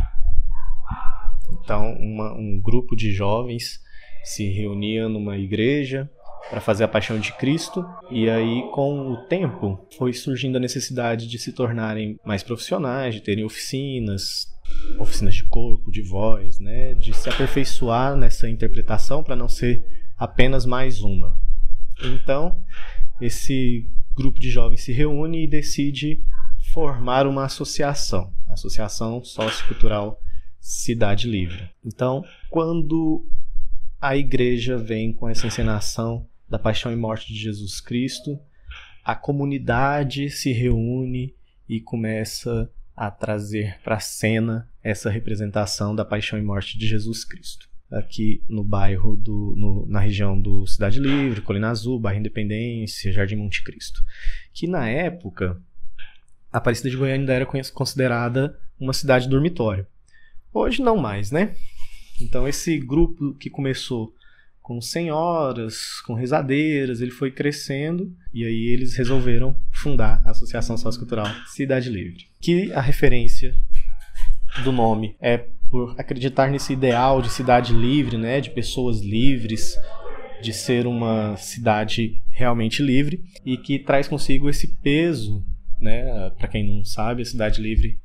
Então, 1.54 1.94
uma, 1.94 2.34
um 2.34 2.60
grupo 2.60 2.94
de 2.94 3.14
jovens 3.14 3.80
se 4.26 4.50
reunia 4.52 5.08
numa 5.08 5.38
igreja 5.38 6.10
para 6.50 6.62
fazer 6.62 6.84
a 6.84 6.88
paixão 6.88 7.20
de 7.20 7.32
Cristo. 7.34 7.86
E 8.10 8.30
aí, 8.30 8.64
com 8.74 9.12
o 9.12 9.18
tempo, 9.26 9.88
foi 9.98 10.14
surgindo 10.14 10.58
a 10.58 10.60
necessidade 10.60 11.28
de 11.28 11.38
se 11.38 11.54
tornarem 11.54 12.20
mais 12.26 12.44
profissionais, 12.44 13.16
de 13.16 13.22
terem 13.22 13.44
oficinas, 13.44 14.48
oficinas 15.00 15.36
de 15.36 15.44
corpo, 15.46 15.92
de 15.92 16.02
voz, 16.02 16.60
né, 16.60 16.94
de 16.94 17.14
se 17.14 17.30
aperfeiçoar 17.30 18.16
nessa 18.16 18.50
interpretação 18.50 19.24
para 19.24 19.36
não 19.36 19.48
ser 19.48 19.84
apenas 20.18 20.66
mais 20.66 21.02
uma. 21.02 21.38
Então, 22.04 22.62
esse 23.20 23.90
grupo 24.16 24.40
de 24.40 24.50
jovens 24.50 24.82
se 24.82 24.92
reúne 24.92 25.44
e 25.44 25.48
decide 25.48 26.22
formar 26.74 27.26
uma 27.26 27.46
associação, 27.46 28.34
Associação 28.48 29.24
Sociocultural 29.24 30.20
Cidade 30.60 31.28
Livre. 31.28 31.70
Então, 31.86 32.24
quando 32.50 33.26
a 34.02 34.16
igreja 34.16 34.78
vem 34.78 35.12
com 35.12 35.28
essa 35.28 35.46
encenação 35.46 36.26
da 36.48 36.58
paixão 36.58 36.92
e 36.92 36.96
morte 36.96 37.34
de 37.34 37.40
Jesus 37.40 37.82
Cristo, 37.82 38.40
a 39.04 39.14
comunidade 39.16 40.30
se 40.30 40.52
reúne 40.52 41.36
e 41.68 41.82
começa 41.82 42.72
a 42.96 43.12
trazer 43.12 43.78
para 43.84 43.96
a 43.96 44.00
cena 44.00 44.70
essa 44.84 45.10
representação 45.10 45.96
da 45.96 46.06
paixão 46.06 46.40
e 46.40 46.42
morte 46.42 46.78
de 46.78 46.88
Jesus 46.88 47.26
Cristo. 47.26 47.68
Aqui 47.92 48.44
no 48.48 48.64
bairro, 48.64 49.18
do, 49.18 49.54
no, 49.58 49.86
na 49.88 50.00
região 50.00 50.40
do 50.40 50.66
Cidade 50.68 51.00
Livre, 51.00 51.42
Colina 51.42 51.70
Azul, 51.70 52.00
Bairro 52.00 52.20
Independência, 52.20 53.12
Jardim 53.12 53.36
Monte 53.36 53.64
Cristo. 53.64 54.04
Que 54.54 54.68
na 54.68 54.88
época, 54.88 55.60
a 56.52 56.58
Aparecida 56.60 56.90
de 56.90 56.98
Goiânia 56.98 57.22
ainda 57.22 57.34
era 57.34 57.46
considerada 57.74 58.60
uma 58.80 58.94
cidade 58.94 59.28
dormitório. 59.28 59.88
Hoje 60.54 60.82
não 60.82 60.98
mais, 60.98 61.32
né? 61.32 61.56
Então 62.22 62.48
esse 62.48 62.78
grupo 62.78 63.34
que 63.36 63.50
começou 63.50 64.14
com 64.62 64.80
senhoras, 64.80 66.00
com 66.02 66.14
rezadeiras, 66.14 67.02
ele 67.02 67.10
foi 67.10 67.32
crescendo 67.32 68.16
e 68.32 68.46
aí 68.46 68.68
eles 68.68 68.96
resolveram 68.96 69.56
fundar 69.72 70.22
a 70.24 70.30
Associação 70.30 70.78
Sociocultural 70.78 71.26
Cidade 71.48 71.90
Livre. 71.90 72.28
Que 72.40 72.72
a 72.74 72.82
referência 72.82 73.56
do 74.64 74.72
nome 74.72 75.16
é 75.20 75.38
por 75.72 75.96
acreditar 75.98 76.52
nesse 76.52 76.74
ideal 76.74 77.22
de 77.22 77.32
cidade 77.32 77.74
livre, 77.74 78.18
né, 78.18 78.42
de 78.42 78.52
pessoas 78.52 79.02
livres, 79.02 79.76
de 80.42 80.54
ser 80.54 80.86
uma 80.88 81.36
cidade 81.38 82.22
realmente 82.30 82.82
livre 82.82 83.24
e 83.46 83.58
que 83.58 83.80
traz 83.80 84.08
consigo 84.08 84.50
esse 84.50 84.68
peso, 84.84 85.44
né, 85.82 86.30
para 86.38 86.48
quem 86.48 86.64
não 86.64 86.84
sabe, 86.84 87.22
a 87.22 87.26
cidade 87.26 87.62
livre 87.62 88.00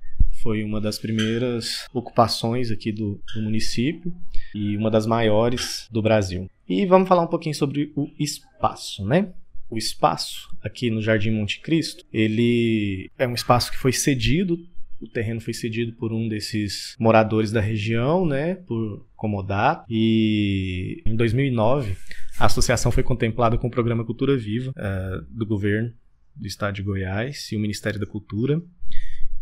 foi 0.45 0.63
uma 0.63 0.79
das 0.79 0.99
primeiras 0.99 1.87
ocupações 1.93 2.71
aqui 2.71 2.93
do, 2.93 3.19
do 3.35 3.41
município 3.41 4.15
e 4.55 4.77
uma 4.77 4.91
das 4.91 5.07
maiores 5.07 5.89
do 5.91 6.03
Brasil. 6.03 6.51
E 6.69 6.85
vamos 6.85 7.09
falar 7.09 7.23
um 7.23 7.29
pouquinho 7.29 7.55
sobre 7.55 7.91
o 7.97 8.11
espaço, 8.21 9.05
né? 9.07 9.33
O 9.71 9.79
espaço 9.79 10.55
aqui 10.63 10.91
no 10.91 11.01
Jardim 11.01 11.31
Monte 11.31 11.61
Cristo, 11.61 12.05
ele 12.13 13.11
é 13.19 13.27
um 13.27 13.33
espaço 13.35 13.73
que 13.73 13.79
foi 13.79 13.93
cedido 13.93 14.59
o 15.01 15.09
terreno 15.09 15.41
foi 15.41 15.53
cedido 15.53 15.93
por 15.93 16.13
um 16.15 16.29
desses 16.29 16.97
moradores 16.99 17.53
da 17.53 17.61
região, 17.61 18.25
né, 18.25 18.55
por 18.55 19.05
comodato. 19.15 19.85
E 19.91 21.03
em 21.05 21.15
2009, 21.15 21.95
a 22.39 22.47
associação 22.47 22.91
foi 22.91 23.03
contemplada 23.03 23.59
com 23.59 23.67
o 23.67 23.71
programa 23.71 24.05
Cultura 24.05 24.35
Viva 24.35 24.71
uh, 24.71 25.27
do 25.29 25.45
governo 25.45 25.93
do 26.35 26.47
estado 26.47 26.75
de 26.75 26.83
Goiás 26.83 27.53
e 27.53 27.57
o 27.57 27.61
Ministério 27.61 28.01
da 28.01 28.07
Cultura. 28.07 28.63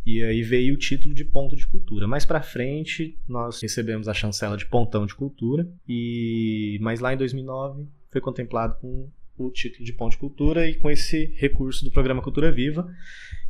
E 0.04 0.22
aí 0.22 0.42
veio 0.42 0.74
o 0.74 0.78
título 0.78 1.14
de 1.14 1.24
ponto 1.24 1.54
de 1.54 1.66
cultura. 1.66 2.06
Mais 2.06 2.24
para 2.24 2.42
frente, 2.42 3.16
nós 3.28 3.60
recebemos 3.62 4.08
a 4.08 4.14
chancela 4.14 4.56
de 4.56 4.66
pontão 4.66 5.06
de 5.06 5.14
cultura. 5.14 5.68
E 5.88 6.78
mas 6.80 7.00
lá 7.00 7.14
em 7.14 7.16
2009 7.16 7.86
foi 8.10 8.20
contemplado 8.20 8.76
com 8.80 9.08
o 9.38 9.50
título 9.50 9.84
de 9.84 9.92
ponto 9.92 10.12
de 10.12 10.18
cultura 10.18 10.68
e 10.68 10.74
com 10.74 10.90
esse 10.90 11.32
recurso 11.36 11.84
do 11.84 11.90
programa 11.90 12.22
Cultura 12.22 12.50
Viva. 12.50 12.92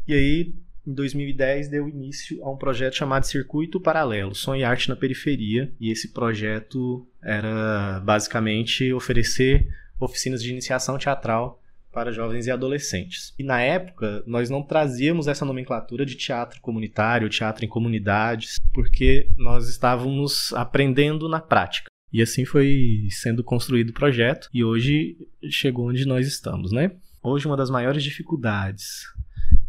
E 0.07 0.13
aí 0.13 0.55
em 0.87 0.93
2010 0.93 1.69
deu 1.69 1.89
início 1.89 2.45
a 2.45 2.51
um 2.51 2.57
projeto 2.57 2.97
chamado 2.97 3.25
Circuito 3.25 3.81
Paralelo, 3.81 4.35
Som 4.35 4.57
e 4.57 4.65
Arte 4.65 4.89
na 4.89 4.97
Periferia, 4.97 5.73
e 5.79 5.91
esse 5.91 6.09
projeto 6.09 7.07
era 7.23 8.01
basicamente 8.01 8.93
oferecer 8.93 9.69
oficinas 10.01 10.43
de 10.43 10.51
iniciação 10.51 10.99
teatral 10.99 11.62
para 11.93 12.11
jovens 12.11 12.47
e 12.47 12.51
adolescentes. 12.51 13.35
E 13.39 13.45
na 13.45 13.61
época, 13.61 14.23
nós 14.27 14.49
não 14.49 14.63
trazíamos 14.63 15.29
essa 15.29 15.45
nomenclatura 15.45 16.07
de 16.07 16.15
teatro 16.15 16.61
comunitário, 16.61 17.29
teatro 17.29 17.65
em 17.65 17.69
comunidades, 17.69 18.59
porque 18.73 19.29
nós 19.37 19.69
estávamos 19.69 20.53
aprendendo 20.55 21.29
na 21.29 21.41
prática. 21.41 21.91
E 22.11 22.21
assim 22.21 22.45
foi 22.45 23.07
sendo 23.11 23.45
construído 23.45 23.91
o 23.91 23.95
projeto 23.95 24.49
e 24.53 24.65
hoje 24.65 25.17
chegou 25.51 25.89
onde 25.89 26.05
nós 26.05 26.27
estamos, 26.27 26.73
né? 26.73 26.93
Hoje 27.23 27.47
uma 27.47 27.57
das 27.57 27.71
maiores 27.71 28.03
dificuldades 28.03 29.05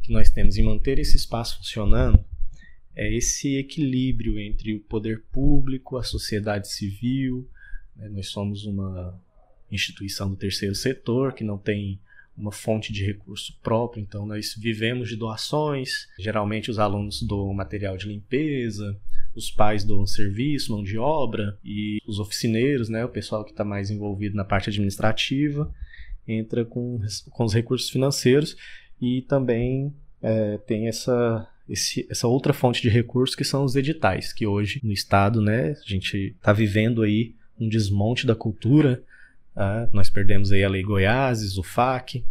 que 0.01 0.11
nós 0.11 0.29
temos 0.29 0.57
em 0.57 0.63
manter 0.63 0.99
esse 0.99 1.15
espaço 1.15 1.57
funcionando 1.57 2.23
é 2.95 3.11
esse 3.13 3.55
equilíbrio 3.55 4.37
entre 4.39 4.75
o 4.75 4.79
poder 4.81 5.23
público, 5.31 5.97
a 5.97 6.03
sociedade 6.03 6.67
civil. 6.67 7.47
Né? 7.95 8.09
Nós 8.09 8.27
somos 8.27 8.65
uma 8.65 9.17
instituição 9.71 10.29
do 10.29 10.35
terceiro 10.35 10.75
setor 10.75 11.33
que 11.33 11.43
não 11.43 11.57
tem 11.57 11.99
uma 12.37 12.51
fonte 12.51 12.91
de 12.91 13.05
recurso 13.05 13.57
próprio, 13.61 14.01
então 14.01 14.25
nós 14.25 14.55
vivemos 14.57 15.09
de 15.09 15.15
doações. 15.15 16.07
Geralmente 16.17 16.71
os 16.71 16.79
alunos 16.79 17.21
doam 17.21 17.53
material 17.53 17.95
de 17.95 18.07
limpeza, 18.07 18.97
os 19.35 19.51
pais 19.51 19.83
doam 19.83 20.05
serviço, 20.05 20.71
mão 20.71 20.83
de 20.83 20.97
obra 20.97 21.57
e 21.63 21.99
os 22.07 22.19
oficineiros, 22.19 22.89
né, 22.89 23.05
o 23.05 23.09
pessoal 23.09 23.43
que 23.43 23.51
está 23.51 23.63
mais 23.63 23.89
envolvido 23.89 24.35
na 24.35 24.43
parte 24.43 24.69
administrativa, 24.69 25.73
entra 26.27 26.63
com, 26.65 26.99
com 27.29 27.43
os 27.43 27.53
recursos 27.53 27.89
financeiros 27.89 28.55
e 29.01 29.21
também 29.23 29.93
é, 30.21 30.57
tem 30.59 30.87
essa, 30.87 31.47
esse, 31.67 32.07
essa 32.09 32.27
outra 32.27 32.53
fonte 32.53 32.81
de 32.81 32.89
recursos 32.89 33.35
que 33.35 33.43
são 33.43 33.63
os 33.63 33.75
editais, 33.75 34.31
que 34.31 34.47
hoje 34.47 34.79
no 34.83 34.91
estado, 34.91 35.41
né, 35.41 35.71
a 35.71 35.89
gente 35.89 36.35
está 36.37 36.53
vivendo 36.53 37.01
aí 37.01 37.35
um 37.59 37.67
desmonte 37.67 38.25
da 38.25 38.35
cultura 38.35 39.03
ah, 39.55 39.87
nós 39.93 40.09
perdemos 40.09 40.51
aí 40.51 40.63
a 40.63 40.69
Lei 40.69 40.83
Goiás, 40.83 41.57
o 41.57 41.63
FAC. 41.63 42.25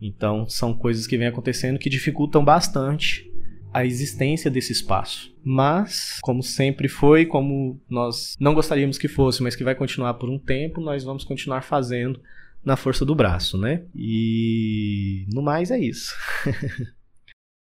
Então, 0.00 0.48
são 0.48 0.74
coisas 0.74 1.06
que 1.06 1.16
vêm 1.16 1.28
acontecendo 1.28 1.78
que 1.78 1.88
dificultam 1.88 2.44
bastante 2.44 3.30
a 3.72 3.84
existência 3.84 4.50
desse 4.50 4.72
espaço. 4.72 5.34
Mas, 5.44 6.18
como 6.22 6.42
sempre 6.42 6.88
foi, 6.88 7.26
como 7.26 7.80
nós 7.88 8.36
não 8.38 8.54
gostaríamos 8.54 8.98
que 8.98 9.08
fosse, 9.08 9.42
mas 9.42 9.54
que 9.54 9.64
vai 9.64 9.74
continuar 9.74 10.14
por 10.14 10.28
um 10.28 10.38
tempo, 10.38 10.80
nós 10.80 11.04
vamos 11.04 11.24
continuar 11.24 11.62
fazendo 11.62 12.20
na 12.64 12.76
força 12.76 13.04
do 13.04 13.14
braço, 13.14 13.56
né? 13.56 13.84
E 13.94 15.26
no 15.32 15.42
mais 15.42 15.70
é 15.70 15.78
isso. 15.78 16.14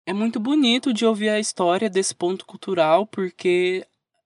é 0.07 0.13
muito 0.13 0.39
bonito 0.39 0.93
de 0.93 1.05
ouvir 1.05 1.29
a 1.29 1.39
história 1.39 1.89
desse 1.89 2.15
ponto 2.15 2.45
cultural, 2.45 3.05
porque 3.05 3.85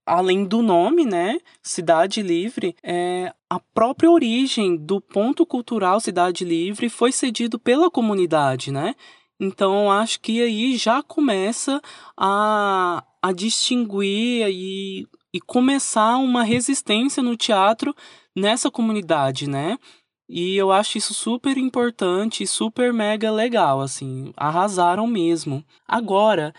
além 0.10 0.44
do 0.44 0.62
nome, 0.62 1.06
né, 1.06 1.38
Cidade 1.62 2.22
Livre, 2.22 2.76
é, 2.82 3.32
a 3.50 3.60
própria 3.60 4.10
origem 4.10 4.76
do 4.76 5.00
ponto 5.00 5.46
cultural 5.46 6.00
Cidade 6.00 6.44
Livre 6.44 6.90
foi 6.90 7.12
cedido 7.12 7.60
pela 7.60 7.92
comunidade, 7.92 8.72
né? 8.72 8.96
Então 9.40 9.92
acho 9.92 10.20
que 10.20 10.42
aí 10.42 10.76
já 10.76 11.02
começa 11.02 11.80
a, 12.18 13.04
a 13.22 13.32
distinguir 13.32 14.48
e, 14.50 15.08
e 15.34 15.40
começar 15.40 16.18
uma 16.18 16.44
resistência 16.44 17.24
no 17.24 17.38
teatro 17.38 17.96
nessa 18.36 18.70
comunidade, 18.72 19.48
né? 19.48 19.78
E 20.28 20.56
eu 20.56 20.72
acho 20.72 20.98
isso 20.98 21.14
super 21.14 21.58
importante, 21.58 22.46
super 22.46 22.94
mega 22.94 23.32
legal, 23.32 23.82
assim, 23.82 24.32
arrasaram 24.38 25.08
mesmo. 25.08 25.64
Agora, 25.88 26.54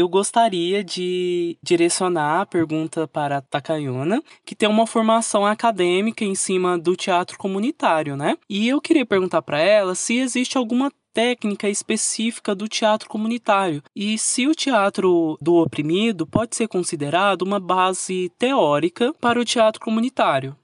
eu 0.00 0.08
gostaria 0.08 0.82
de 0.82 1.58
direcionar 1.62 2.40
a 2.40 2.46
pergunta 2.46 3.06
para 3.06 3.36
a 3.36 3.40
Takayuna, 3.42 4.22
que 4.44 4.54
tem 4.54 4.68
uma 4.68 4.86
formação 4.86 5.44
acadêmica 5.44 6.24
em 6.24 6.34
cima 6.34 6.78
do 6.78 6.96
teatro 6.96 7.36
comunitário, 7.36 8.16
né? 8.16 8.36
E 8.48 8.68
eu 8.68 8.80
queria 8.80 9.04
perguntar 9.04 9.42
para 9.42 9.60
ela 9.60 9.94
se 9.94 10.16
existe 10.16 10.56
alguma 10.56 10.90
técnica 11.12 11.68
específica 11.68 12.54
do 12.54 12.68
teatro 12.68 13.08
comunitário 13.08 13.82
e 13.94 14.16
se 14.16 14.46
o 14.46 14.54
teatro 14.54 15.36
do 15.40 15.56
oprimido 15.56 16.26
pode 16.26 16.56
ser 16.56 16.68
considerado 16.68 17.42
uma 17.42 17.60
base 17.60 18.30
teórica 18.38 19.12
para 19.20 19.40
o 19.40 19.44
teatro 19.44 19.80
comunitário. 19.80 20.56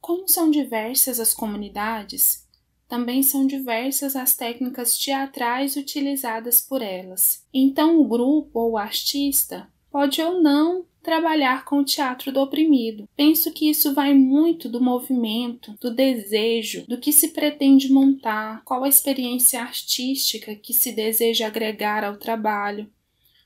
Como 0.00 0.26
são 0.26 0.50
diversas 0.50 1.20
as 1.20 1.34
comunidades, 1.34 2.46
também 2.90 3.22
são 3.22 3.46
diversas 3.46 4.16
as 4.16 4.36
técnicas 4.36 4.98
teatrais 4.98 5.76
utilizadas 5.76 6.60
por 6.60 6.82
elas. 6.82 7.46
Então, 7.54 8.00
o 8.00 8.04
grupo 8.04 8.58
ou 8.58 8.72
o 8.72 8.76
artista 8.76 9.68
pode 9.92 10.20
ou 10.20 10.42
não 10.42 10.84
trabalhar 11.00 11.64
com 11.64 11.78
o 11.78 11.84
teatro 11.84 12.32
do 12.32 12.40
oprimido. 12.40 13.08
Penso 13.16 13.52
que 13.52 13.70
isso 13.70 13.94
vai 13.94 14.12
muito 14.12 14.68
do 14.68 14.80
movimento, 14.80 15.78
do 15.80 15.94
desejo, 15.94 16.84
do 16.88 16.98
que 16.98 17.12
se 17.12 17.28
pretende 17.28 17.92
montar, 17.92 18.62
qual 18.64 18.82
a 18.82 18.88
experiência 18.88 19.62
artística 19.62 20.54
que 20.56 20.74
se 20.74 20.90
deseja 20.90 21.46
agregar 21.46 22.02
ao 22.02 22.16
trabalho. 22.16 22.90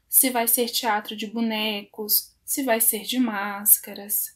Se 0.09 0.31
vai 0.31 0.49
ser 0.49 0.71
teatro 0.71 1.15
de 1.15 1.27
bonecos, 1.27 2.33
se 2.47 2.63
vai 2.63 2.81
ser 2.81 3.03
de 3.03 3.19
máscaras, 3.19 4.35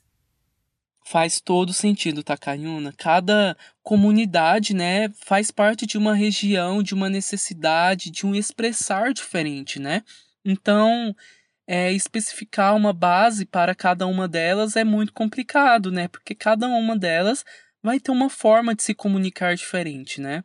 faz 1.08 1.40
todo 1.40 1.72
sentido, 1.72 2.22
Takayuna. 2.22 2.92
Cada 2.92 3.56
comunidade, 3.82 4.74
né, 4.74 5.08
faz 5.24 5.50
parte 5.50 5.86
de 5.86 5.96
uma 5.96 6.14
região, 6.14 6.82
de 6.82 6.92
uma 6.92 7.08
necessidade, 7.08 8.10
de 8.10 8.26
um 8.26 8.34
expressar 8.34 9.14
diferente, 9.14 9.80
né? 9.80 10.02
Então, 10.44 11.16
é, 11.66 11.90
especificar 11.92 12.76
uma 12.76 12.92
base 12.92 13.46
para 13.46 13.74
cada 13.74 14.06
uma 14.06 14.28
delas 14.28 14.76
é 14.76 14.84
muito 14.84 15.14
complicado, 15.14 15.90
né? 15.90 16.08
Porque 16.08 16.34
cada 16.34 16.68
uma 16.68 16.96
delas 16.96 17.42
vai 17.82 17.98
ter 17.98 18.10
uma 18.10 18.28
forma 18.28 18.74
de 18.74 18.82
se 18.82 18.94
comunicar 18.94 19.54
diferente, 19.54 20.20
né? 20.20 20.44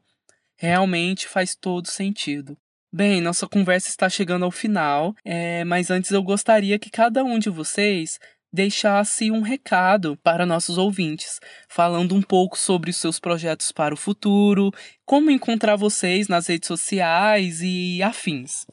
Realmente 0.55 1.27
faz 1.27 1.55
todo 1.55 1.89
sentido. 1.89 2.57
Bem, 2.91 3.19
nossa 3.19 3.47
conversa 3.47 3.89
está 3.89 4.07
chegando 4.07 4.45
ao 4.45 4.51
final, 4.51 5.13
é, 5.25 5.65
mas 5.65 5.89
antes 5.89 6.11
eu 6.11 6.23
gostaria 6.23 6.79
que 6.79 6.89
cada 6.89 7.23
um 7.23 7.37
de 7.37 7.49
vocês 7.49 8.17
deixasse 8.53 9.31
um 9.31 9.41
recado 9.41 10.15
para 10.23 10.45
nossos 10.45 10.77
ouvintes, 10.77 11.39
falando 11.67 12.13
um 12.13 12.21
pouco 12.21 12.57
sobre 12.57 12.91
os 12.91 12.97
seus 12.97 13.19
projetos 13.19 13.71
para 13.71 13.95
o 13.95 13.97
futuro, 13.97 14.71
como 15.03 15.31
encontrar 15.31 15.75
vocês 15.75 16.27
nas 16.27 16.45
redes 16.45 16.67
sociais 16.67 17.61
e 17.63 18.03
afins. 18.03 18.67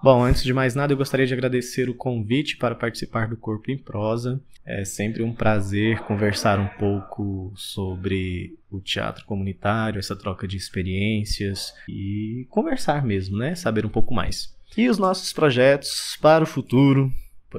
Bom, 0.00 0.22
antes 0.22 0.44
de 0.44 0.52
mais 0.52 0.76
nada, 0.76 0.92
eu 0.92 0.96
gostaria 0.96 1.26
de 1.26 1.34
agradecer 1.34 1.88
o 1.90 1.94
convite 1.94 2.56
para 2.56 2.76
participar 2.76 3.26
do 3.26 3.36
Corpo 3.36 3.72
em 3.72 3.76
Prosa. 3.76 4.40
É 4.64 4.84
sempre 4.84 5.24
um 5.24 5.34
prazer 5.34 5.98
conversar 6.00 6.60
um 6.60 6.68
pouco 6.78 7.52
sobre 7.56 8.56
o 8.70 8.80
teatro 8.80 9.24
comunitário, 9.24 9.98
essa 9.98 10.14
troca 10.14 10.46
de 10.46 10.56
experiências 10.56 11.74
e 11.88 12.46
conversar 12.48 13.04
mesmo, 13.04 13.36
né? 13.38 13.56
Saber 13.56 13.84
um 13.84 13.88
pouco 13.88 14.14
mais. 14.14 14.54
E 14.76 14.88
os 14.88 14.98
nossos 14.98 15.32
projetos 15.32 16.16
para 16.20 16.44
o 16.44 16.46
futuro, 16.46 17.10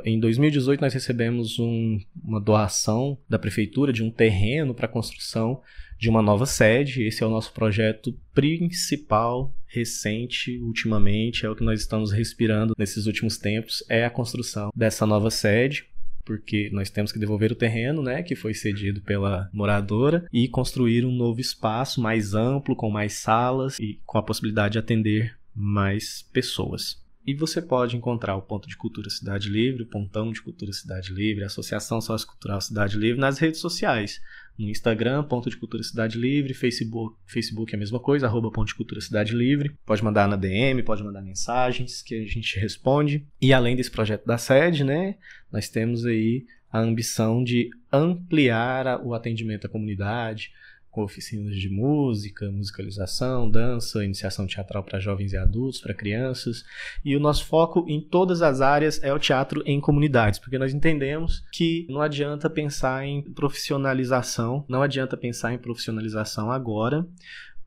em 0.04 0.20
2018, 0.20 0.82
nós 0.82 0.94
recebemos 0.94 1.60
um, 1.60 2.00
uma 2.24 2.40
doação 2.40 3.18
da 3.28 3.40
prefeitura 3.40 3.92
de 3.92 4.04
um 4.04 4.12
terreno 4.12 4.74
para 4.74 4.86
a 4.86 4.90
construção 4.90 5.62
de 5.98 6.10
uma 6.10 6.22
nova 6.22 6.46
sede. 6.46 7.04
Esse 7.04 7.24
é 7.24 7.28
o 7.28 7.30
nosso 7.30 7.54
projeto 7.54 8.18
principal, 8.34 9.54
recente, 9.68 10.58
ultimamente, 10.60 11.46
é 11.46 11.50
o 11.50 11.56
que 11.56 11.64
nós 11.64 11.80
estamos 11.82 12.12
respirando 12.12 12.74
nesses 12.78 13.06
últimos 13.06 13.38
tempos, 13.38 13.84
é 13.90 14.06
a 14.06 14.10
construção 14.10 14.70
dessa 14.76 15.06
nova 15.06 15.30
sede 15.30 15.88
porque 16.30 16.70
nós 16.72 16.92
temos 16.92 17.12
que 17.12 17.18
devolver 17.18 17.52
o 17.52 17.56
terreno, 17.56 18.04
né, 18.04 18.22
que 18.22 18.36
foi 18.36 18.54
cedido 18.54 19.02
pela 19.02 19.50
moradora 19.52 20.28
e 20.32 20.48
construir 20.48 21.04
um 21.04 21.12
novo 21.12 21.42
espaço 21.42 22.00
mais 22.00 22.36
amplo, 22.36 22.76
com 22.76 22.88
mais 22.88 23.14
salas 23.14 23.80
e 23.80 24.00
com 24.06 24.20
a 24.20 24.22
possibilidade 24.22 24.74
de 24.74 24.78
atender 24.78 25.36
mais 25.56 26.22
pessoas. 26.32 27.04
E 27.30 27.34
você 27.36 27.62
pode 27.62 27.96
encontrar 27.96 28.36
o 28.36 28.42
Ponto 28.42 28.68
de 28.68 28.76
Cultura 28.76 29.08
Cidade 29.08 29.50
Livre, 29.50 29.84
o 29.84 29.86
Pontão 29.86 30.32
de 30.32 30.42
Cultura 30.42 30.74
Cidade 30.74 31.14
Livre, 31.14 31.44
a 31.44 31.46
Associação 31.46 32.02
Sociocultural 32.02 32.60
Cidade 32.60 32.98
Livre 32.98 33.22
nas 33.22 33.38
redes 33.38 33.60
sociais. 33.60 34.20
No 34.58 34.68
Instagram, 34.68 35.22
Ponto 35.26 35.48
de 35.48 35.56
Cultura 35.56 35.84
Cidade 35.84 36.18
Livre, 36.18 36.56
Facebook, 36.56 37.16
Facebook 37.28 37.72
é 37.72 37.76
a 37.76 37.80
mesma 37.80 38.00
coisa, 38.00 38.26
arroba 38.26 38.50
Ponto 38.50 38.70
de 38.70 38.74
Cultura 38.74 39.00
Cidade 39.00 39.36
Livre. 39.36 39.78
Pode 39.86 40.04
mandar 40.04 40.28
na 40.28 40.36
DM, 40.36 40.82
pode 40.82 41.04
mandar 41.04 41.22
mensagens 41.22 42.02
que 42.02 42.16
a 42.16 42.26
gente 42.26 42.60
responde. 42.60 43.24
E 43.40 43.54
além 43.54 43.76
desse 43.76 43.92
projeto 43.92 44.26
da 44.26 44.40
sede, 44.40 44.84
né, 44.84 45.16
nós 45.52 45.70
temos 45.70 46.08
aí 46.08 46.48
a 46.72 46.80
ambição 46.80 47.44
de 47.44 47.70
ampliar 47.94 49.06
o 49.06 49.14
atendimento 49.14 49.68
à 49.68 49.70
comunidade, 49.70 50.50
com 50.92 51.04
oficinas 51.04 51.56
de 51.56 51.70
música, 51.70 52.50
musicalização, 52.52 53.50
dança, 53.50 54.04
iniciação 54.04 54.48
teatral 54.48 54.84
para 54.84 55.00
jovens 55.00 55.34
e 55.34 55.38
adultos, 55.38 55.80
para 55.80 55.94
crianças. 55.94 56.66
E 57.04 57.16
o 57.16 57.20
nosso 57.20 57.46
foco 57.46 57.86
em 57.88 58.02
todas 58.02 58.42
as 58.42 58.62
áreas 58.62 59.02
é 59.04 59.14
o 59.14 59.20
teatro 59.20 59.62
em 59.66 59.80
comunidades, 59.80 60.40
porque 60.40 60.58
nós 60.58 60.74
entendemos 60.74 61.44
que 61.52 61.86
não 61.90 62.02
adianta 62.02 62.50
pensar 62.50 63.06
em 63.06 63.22
profissionalização, 63.22 64.66
não 64.68 64.82
adianta 64.82 65.16
pensar 65.16 65.54
em 65.54 65.58
profissionalização 65.58 66.52
agora, 66.52 67.08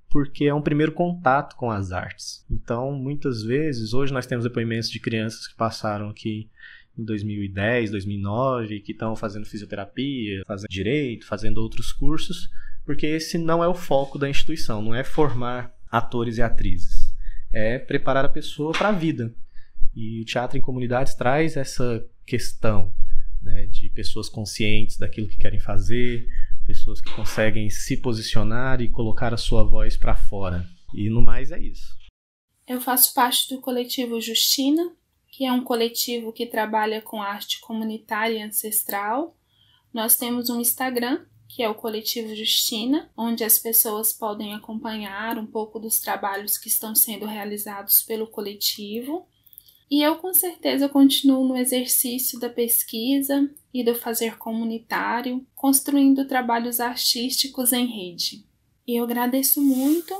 porque 0.08 0.44
é 0.44 0.54
um 0.54 0.60
primeiro 0.60 0.92
contato 0.92 1.56
com 1.56 1.70
as 1.70 1.90
artes. 1.90 2.44
Então, 2.50 2.92
muitas 2.92 3.42
vezes, 3.42 3.94
hoje 3.94 4.12
nós 4.12 4.26
temos 4.26 4.44
depoimentos 4.44 4.90
de 4.90 5.00
crianças 5.00 5.46
que 5.46 5.54
passaram 5.54 6.10
aqui 6.10 6.50
em 6.98 7.04
2010, 7.04 7.90
2009, 7.90 8.80
que 8.80 8.92
estão 8.92 9.16
fazendo 9.16 9.46
fisioterapia, 9.46 10.42
fazendo 10.46 10.68
direito, 10.68 11.26
fazendo 11.26 11.58
outros 11.58 11.92
cursos, 11.92 12.50
porque 12.84 13.06
esse 13.06 13.38
não 13.38 13.62
é 13.62 13.68
o 13.68 13.74
foco 13.74 14.18
da 14.18 14.28
instituição, 14.28 14.82
não 14.82 14.94
é 14.94 15.04
formar 15.04 15.74
atores 15.90 16.38
e 16.38 16.42
atrizes, 16.42 17.14
é 17.52 17.78
preparar 17.78 18.24
a 18.24 18.28
pessoa 18.28 18.72
para 18.72 18.88
a 18.88 18.92
vida. 18.92 19.34
E 19.94 20.22
o 20.22 20.24
teatro 20.24 20.56
em 20.56 20.60
comunidades 20.60 21.14
traz 21.14 21.56
essa 21.56 22.04
questão 22.24 22.92
né, 23.42 23.66
de 23.66 23.90
pessoas 23.90 24.28
conscientes 24.28 24.96
daquilo 24.96 25.28
que 25.28 25.36
querem 25.36 25.60
fazer, 25.60 26.26
pessoas 26.64 27.00
que 27.00 27.10
conseguem 27.12 27.68
se 27.68 27.96
posicionar 27.96 28.80
e 28.80 28.88
colocar 28.88 29.34
a 29.34 29.36
sua 29.36 29.62
voz 29.62 29.96
para 29.96 30.14
fora. 30.14 30.66
E 30.94 31.10
no 31.10 31.20
mais 31.20 31.52
é 31.52 31.58
isso. 31.58 31.96
Eu 32.66 32.80
faço 32.80 33.12
parte 33.12 33.52
do 33.52 33.60
coletivo 33.60 34.20
Justina, 34.20 34.92
que 35.28 35.44
é 35.44 35.52
um 35.52 35.64
coletivo 35.64 36.32
que 36.32 36.46
trabalha 36.46 37.02
com 37.02 37.20
arte 37.20 37.60
comunitária 37.60 38.38
e 38.38 38.42
ancestral. 38.42 39.36
Nós 39.92 40.16
temos 40.16 40.48
um 40.48 40.60
Instagram 40.60 41.24
que 41.54 41.62
é 41.62 41.68
o 41.68 41.74
Coletivo 41.74 42.34
Justina, 42.34 43.10
onde 43.14 43.44
as 43.44 43.58
pessoas 43.58 44.10
podem 44.10 44.54
acompanhar 44.54 45.36
um 45.36 45.44
pouco 45.44 45.78
dos 45.78 46.00
trabalhos 46.00 46.56
que 46.56 46.68
estão 46.68 46.94
sendo 46.94 47.26
realizados 47.26 48.00
pelo 48.00 48.26
coletivo. 48.26 49.26
E 49.90 50.02
eu 50.02 50.16
com 50.16 50.32
certeza 50.32 50.88
continuo 50.88 51.46
no 51.46 51.54
exercício 51.54 52.40
da 52.40 52.48
pesquisa 52.48 53.50
e 53.72 53.84
do 53.84 53.94
fazer 53.94 54.38
comunitário, 54.38 55.46
construindo 55.54 56.26
trabalhos 56.26 56.80
artísticos 56.80 57.74
em 57.74 57.84
rede. 57.84 58.46
E 58.88 58.96
eu 58.96 59.04
agradeço 59.04 59.60
muito 59.60 60.14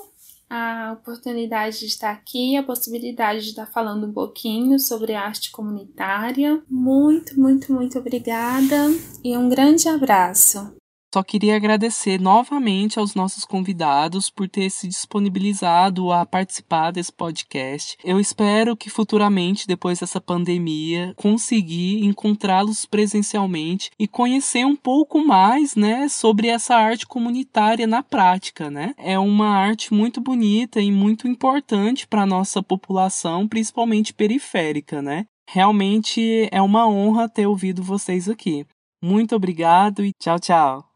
a 0.50 0.98
oportunidade 1.00 1.78
de 1.78 1.86
estar 1.86 2.10
aqui, 2.10 2.58
a 2.58 2.62
possibilidade 2.62 3.44
de 3.44 3.50
estar 3.50 3.64
falando 3.64 4.06
um 4.06 4.12
pouquinho 4.12 4.78
sobre 4.78 5.14
arte 5.14 5.50
comunitária. 5.50 6.62
Muito, 6.68 7.40
muito, 7.40 7.72
muito 7.72 7.98
obrigada 7.98 8.76
e 9.24 9.34
um 9.34 9.48
grande 9.48 9.88
abraço. 9.88 10.81
Só 11.14 11.22
queria 11.22 11.56
agradecer 11.56 12.18
novamente 12.18 12.98
aos 12.98 13.14
nossos 13.14 13.44
convidados 13.44 14.30
por 14.30 14.48
ter 14.48 14.70
se 14.70 14.88
disponibilizado 14.88 16.10
a 16.10 16.24
participar 16.24 16.90
desse 16.90 17.12
podcast. 17.12 17.98
Eu 18.02 18.18
espero 18.18 18.74
que 18.74 18.88
futuramente, 18.88 19.66
depois 19.66 20.00
dessa 20.00 20.22
pandemia, 20.22 21.12
conseguir 21.16 22.02
encontrá-los 22.02 22.86
presencialmente 22.86 23.90
e 23.98 24.08
conhecer 24.08 24.64
um 24.64 24.74
pouco 24.74 25.22
mais, 25.22 25.76
né, 25.76 26.08
sobre 26.08 26.48
essa 26.48 26.76
arte 26.76 27.06
comunitária 27.06 27.86
na 27.86 28.02
prática, 28.02 28.70
né? 28.70 28.94
É 28.96 29.18
uma 29.18 29.48
arte 29.48 29.92
muito 29.92 30.18
bonita 30.18 30.80
e 30.80 30.90
muito 30.90 31.28
importante 31.28 32.06
para 32.06 32.24
nossa 32.24 32.62
população, 32.62 33.46
principalmente 33.46 34.14
periférica, 34.14 35.02
né? 35.02 35.26
Realmente 35.46 36.48
é 36.50 36.62
uma 36.62 36.88
honra 36.88 37.28
ter 37.28 37.46
ouvido 37.46 37.82
vocês 37.82 38.30
aqui. 38.30 38.64
Muito 39.02 39.36
obrigado 39.36 40.02
e 40.02 40.12
tchau, 40.18 40.40
tchau. 40.40 40.91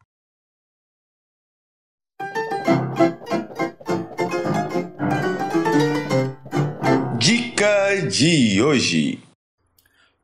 Dica 7.67 8.07
de 8.07 8.61
hoje. 8.61 9.19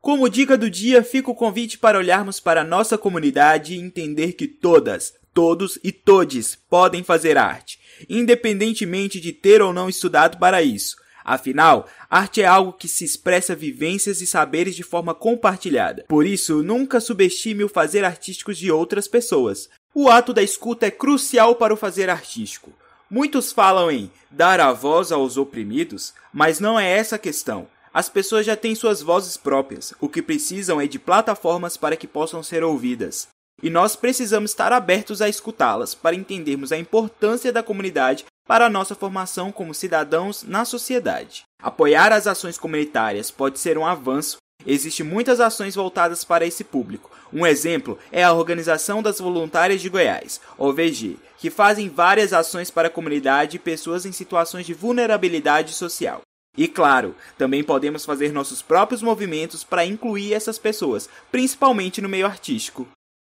Como 0.00 0.30
dica 0.30 0.56
do 0.56 0.70
dia, 0.70 1.02
fica 1.02 1.30
o 1.30 1.34
convite 1.34 1.76
para 1.76 1.98
olharmos 1.98 2.40
para 2.40 2.62
a 2.62 2.64
nossa 2.64 2.96
comunidade 2.96 3.74
e 3.74 3.78
entender 3.78 4.32
que 4.32 4.46
todas, 4.46 5.14
todos 5.34 5.78
e 5.84 5.92
todes 5.92 6.56
podem 6.56 7.02
fazer 7.02 7.36
arte, 7.36 7.78
independentemente 8.08 9.20
de 9.20 9.30
ter 9.30 9.60
ou 9.60 9.74
não 9.74 9.90
estudado 9.90 10.38
para 10.38 10.62
isso. 10.62 10.96
Afinal, 11.22 11.86
arte 12.08 12.40
é 12.40 12.46
algo 12.46 12.72
que 12.72 12.88
se 12.88 13.04
expressa 13.04 13.54
vivências 13.54 14.22
e 14.22 14.26
saberes 14.26 14.74
de 14.74 14.82
forma 14.82 15.14
compartilhada. 15.14 16.04
Por 16.08 16.26
isso, 16.26 16.62
nunca 16.62 16.98
subestime 16.98 17.62
o 17.62 17.68
fazer 17.68 18.04
artístico 18.04 18.54
de 18.54 18.70
outras 18.70 19.06
pessoas. 19.06 19.68
O 19.94 20.08
ato 20.08 20.32
da 20.32 20.42
escuta 20.42 20.86
é 20.86 20.90
crucial 20.90 21.56
para 21.56 21.74
o 21.74 21.76
fazer 21.76 22.08
artístico. 22.08 22.72
Muitos 23.10 23.52
falam 23.52 23.90
em 23.90 24.10
dar 24.30 24.60
a 24.60 24.72
voz 24.72 25.12
aos 25.12 25.36
oprimidos, 25.36 26.14
mas 26.32 26.58
não 26.58 26.78
é 26.78 26.90
essa 26.90 27.16
a 27.16 27.18
questão. 27.18 27.66
As 27.92 28.08
pessoas 28.08 28.44
já 28.44 28.56
têm 28.56 28.74
suas 28.74 29.02
vozes 29.02 29.36
próprias, 29.36 29.94
o 30.00 30.08
que 30.08 30.20
precisam 30.20 30.80
é 30.80 30.86
de 30.86 30.98
plataformas 30.98 31.76
para 31.76 31.96
que 31.96 32.08
possam 32.08 32.42
ser 32.42 32.64
ouvidas. 32.64 33.28
E 33.62 33.70
nós 33.70 33.94
precisamos 33.94 34.50
estar 34.50 34.72
abertos 34.72 35.22
a 35.22 35.28
escutá-las 35.28 35.94
para 35.94 36.16
entendermos 36.16 36.72
a 36.72 36.76
importância 36.76 37.52
da 37.52 37.62
comunidade 37.62 38.24
para 38.46 38.66
a 38.66 38.70
nossa 38.70 38.94
formação 38.94 39.52
como 39.52 39.72
cidadãos 39.72 40.42
na 40.42 40.64
sociedade. 40.64 41.44
Apoiar 41.62 42.12
as 42.12 42.26
ações 42.26 42.58
comunitárias 42.58 43.30
pode 43.30 43.58
ser 43.58 43.78
um 43.78 43.86
avanço. 43.86 44.38
Existem 44.66 45.04
muitas 45.04 45.40
ações 45.40 45.74
voltadas 45.74 46.24
para 46.24 46.46
esse 46.46 46.64
público. 46.64 47.10
Um 47.32 47.46
exemplo 47.46 47.98
é 48.10 48.22
a 48.22 48.32
Organização 48.32 49.02
das 49.02 49.18
Voluntárias 49.18 49.80
de 49.80 49.88
Goiás, 49.88 50.40
OVG, 50.56 51.16
que 51.38 51.50
fazem 51.50 51.88
várias 51.88 52.32
ações 52.32 52.70
para 52.70 52.88
a 52.88 52.90
comunidade 52.90 53.56
e 53.56 53.60
pessoas 53.60 54.06
em 54.06 54.12
situações 54.12 54.64
de 54.64 54.72
vulnerabilidade 54.72 55.72
social. 55.72 56.22
E 56.56 56.68
claro, 56.68 57.16
também 57.36 57.64
podemos 57.64 58.04
fazer 58.04 58.32
nossos 58.32 58.62
próprios 58.62 59.02
movimentos 59.02 59.64
para 59.64 59.84
incluir 59.84 60.32
essas 60.32 60.58
pessoas, 60.58 61.08
principalmente 61.30 62.00
no 62.00 62.08
meio 62.08 62.26
artístico. 62.26 62.86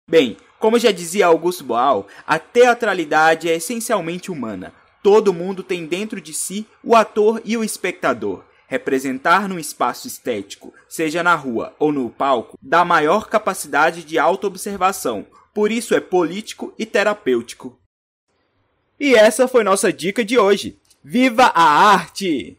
Bem, 0.09 0.37
como 0.59 0.79
já 0.79 0.91
dizia 0.91 1.25
Augusto 1.25 1.63
Boal, 1.63 2.07
a 2.25 2.39
teatralidade 2.39 3.49
é 3.49 3.55
essencialmente 3.55 4.31
humana. 4.31 4.71
Todo 5.03 5.33
mundo 5.33 5.63
tem 5.63 5.85
dentro 5.85 6.21
de 6.21 6.33
si 6.33 6.65
o 6.83 6.95
ator 6.95 7.41
e 7.43 7.57
o 7.57 7.63
espectador. 7.63 8.43
Representar 8.67 9.47
num 9.47 9.57
espaço 9.57 10.07
estético, 10.07 10.73
seja 10.89 11.23
na 11.23 11.35
rua 11.35 11.73
ou 11.79 11.91
no 11.91 12.09
palco, 12.09 12.59
dá 12.61 12.83
maior 12.83 13.29
capacidade 13.29 14.03
de 14.03 14.19
autoobservação, 14.19 15.25
por 15.53 15.71
isso 15.71 15.95
é 15.95 16.01
político 16.01 16.73
e 16.77 16.85
terapêutico. 16.85 17.79
E 18.99 19.15
essa 19.15 19.47
foi 19.47 19.63
nossa 19.63 19.93
dica 19.93 20.23
de 20.25 20.37
hoje. 20.37 20.77
Viva 21.03 21.45
a 21.45 21.63
arte! 21.63 22.57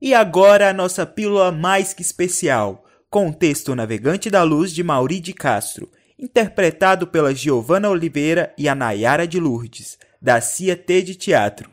E 0.00 0.14
agora 0.14 0.70
a 0.70 0.72
nossa 0.72 1.04
pílula 1.04 1.52
mais 1.52 1.92
que 1.92 2.02
especial, 2.02 2.86
com 3.10 3.28
o 3.28 3.34
texto 3.34 3.74
Navegante 3.74 4.30
da 4.30 4.42
Luz 4.42 4.72
de 4.72 4.82
Mauri 4.82 5.20
de 5.20 5.32
Castro, 5.32 5.90
interpretado 6.18 7.06
pela 7.06 7.34
Giovana 7.34 7.90
Oliveira 7.90 8.54
e 8.56 8.68
a 8.68 8.74
Nayara 8.74 9.26
de 9.26 9.38
Lourdes, 9.38 9.98
da 10.20 10.40
CIA 10.40 10.76
T 10.76 11.02
de 11.02 11.14
Teatro. 11.14 11.70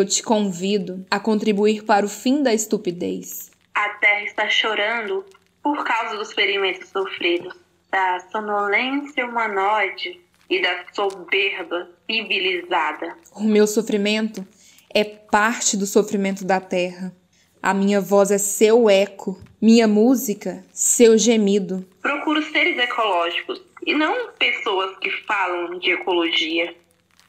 Eu 0.00 0.06
te 0.06 0.22
convido 0.22 1.04
a 1.10 1.20
contribuir 1.20 1.84
para 1.84 2.06
o 2.06 2.08
fim 2.08 2.42
da 2.42 2.54
estupidez. 2.54 3.50
A 3.74 3.86
terra 3.98 4.22
está 4.22 4.48
chorando 4.48 5.26
por 5.62 5.84
causa 5.84 6.16
dos 6.16 6.32
ferimentos 6.32 6.88
sofridos, 6.88 7.54
da 7.90 8.18
sonolência 8.32 9.26
humanoide 9.26 10.18
e 10.48 10.62
da 10.62 10.86
soberba 10.94 11.86
civilizada. 12.10 13.14
O 13.34 13.42
meu 13.42 13.66
sofrimento 13.66 14.42
é 14.88 15.04
parte 15.04 15.76
do 15.76 15.84
sofrimento 15.84 16.46
da 16.46 16.60
terra. 16.60 17.14
A 17.62 17.74
minha 17.74 18.00
voz 18.00 18.30
é 18.30 18.38
seu 18.38 18.88
eco, 18.88 19.38
minha 19.60 19.86
música, 19.86 20.64
seu 20.72 21.18
gemido. 21.18 21.86
Procuro 22.00 22.42
seres 22.42 22.78
ecológicos 22.78 23.60
e 23.86 23.94
não 23.94 24.32
pessoas 24.38 24.96
que 24.96 25.10
falam 25.26 25.78
de 25.78 25.90
ecologia. 25.90 26.74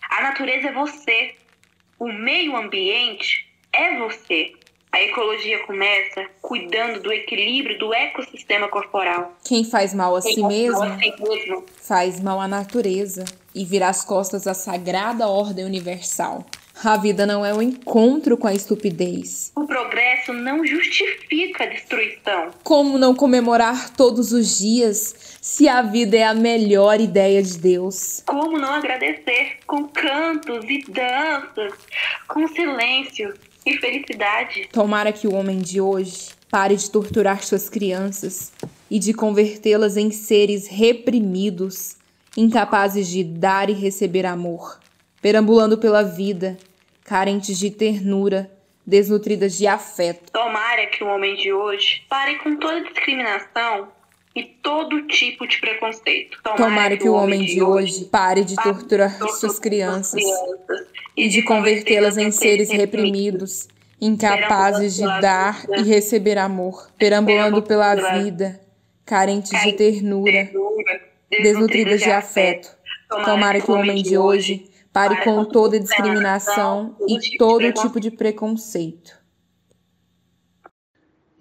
A 0.10 0.22
natureza 0.22 0.70
é 0.70 0.74
você, 0.74 1.36
o 2.02 2.12
meio 2.12 2.58
ambiente 2.58 3.46
é 3.72 4.00
você. 4.00 4.54
A 4.92 5.00
ecologia 5.04 5.60
começa 5.68 6.26
cuidando 6.42 7.00
do 7.00 7.14
equilíbrio 7.14 7.78
do 7.78 7.94
ecossistema 7.94 8.68
corporal. 8.68 9.34
Quem 9.44 9.64
faz 9.64 9.94
mal 9.94 10.16
a, 10.16 10.22
si 10.22 10.44
mesmo, 10.44 10.82
a 10.82 10.98
si 10.98 11.14
mesmo 11.22 11.64
faz 11.78 12.20
mal 12.20 12.42
à 12.42 12.48
natureza 12.48 13.24
e 13.54 13.64
vira 13.64 13.88
as 13.88 14.04
costas 14.04 14.48
à 14.48 14.56
sagrada 14.56 15.28
ordem 15.28 15.64
universal. 15.64 16.44
A 16.84 16.98
vida 16.98 17.28
não 17.28 17.46
é 17.46 17.54
um 17.54 17.62
encontro 17.62 18.36
com 18.36 18.48
a 18.48 18.56
estupidez. 18.56 19.52
O 19.56 19.68
progresso 19.68 20.34
não 20.34 20.66
justifica 20.66 21.64
a 21.64 21.68
destruição. 21.68 22.50
Como 22.64 22.98
não 22.98 23.14
comemorar 23.14 23.92
todos 23.92 24.32
os 24.32 24.58
dias 24.58 25.38
se 25.40 25.70
a 25.70 25.84
vida 25.84 26.18
é 26.18 26.24
a 26.24 26.34
melhor 26.34 27.00
ideia 27.00 27.44
de 27.44 27.60
Deus? 27.60 28.24
Como 28.26 28.58
não 28.58 28.74
agradecer 28.74 29.58
com 29.68 29.88
cantos 29.90 30.66
e 30.68 30.84
danças, 30.92 31.74
com 32.28 32.48
silêncio 32.48 33.32
e 33.64 33.78
felicidade? 33.78 34.68
Tomara 34.72 35.14
que 35.14 35.28
o 35.28 35.36
homem 35.36 35.60
de 35.60 35.80
hoje 35.80 36.30
pare 36.50 36.76
de 36.76 36.90
torturar 36.90 37.44
suas 37.44 37.70
crianças 37.70 38.52
e 38.90 38.98
de 38.98 39.14
convertê-las 39.14 39.98
em 39.98 40.10
seres 40.10 40.68
reprimidos, 40.68 41.96
incapazes 42.36 43.08
de 43.08 43.24
dar 43.24 43.70
e 43.70 43.74
receber 43.74 44.26
amor, 44.26 44.80
perambulando 45.22 45.78
pela 45.78 46.02
vida 46.02 46.58
carentes 47.04 47.58
de 47.58 47.72
ternura, 47.72 48.52
desnutridas 48.86 49.58
de 49.58 49.68
afeto. 49.68 50.32
Tomara 50.32 50.88
que 50.88 51.04
o 51.04 51.08
homem 51.08 51.36
de 51.36 51.54
hoje 51.54 52.04
pare 52.10 52.38
com 52.40 52.56
toda 52.56 52.82
discriminação 52.82 53.90
e 54.36 54.44
todo 54.44 55.08
tipo 55.08 55.48
de 55.48 55.60
preconceito. 55.60 56.38
Tomara, 56.42 56.64
Tomara 56.64 56.98
que, 56.98 57.10
o 57.10 57.14
homem 57.14 57.46
de 57.46 57.62
hoje 57.62 58.06
pare 58.06 58.44
de 58.44 58.56
torturar 58.56 59.18
suas 59.40 59.60
crianças, 59.60 60.22
crianças 60.22 60.88
e 61.16 61.28
de 61.28 61.42
convertê-las 61.42 62.18
em 62.18 62.32
seres 62.32 62.70
reprimidos, 62.70 63.68
incapazes 64.00 64.96
de 64.96 65.06
dar 65.22 65.66
e 65.78 65.84
receber 65.84 66.38
amor, 66.38 66.90
perambulando 66.98 67.62
pela 67.62 67.94
vida, 68.20 68.60
carentes 69.06 69.60
de 69.62 69.74
ternura, 69.74 70.50
desnutridas 71.30 72.00
de 72.00 72.12
afeto. 72.12 72.70
Tomara 73.26 73.60
que 73.60 73.70
o 73.70 73.76
homem 73.76 74.02
de 74.02 74.18
hoje 74.18 74.71
Pare 74.94 75.24
com 75.24 75.46
toda 75.46 75.80
discriminação 75.80 76.96
e 77.08 77.38
todo 77.38 77.72
tipo 77.74 78.00
de 78.00 78.12
preconceito. 78.12 79.22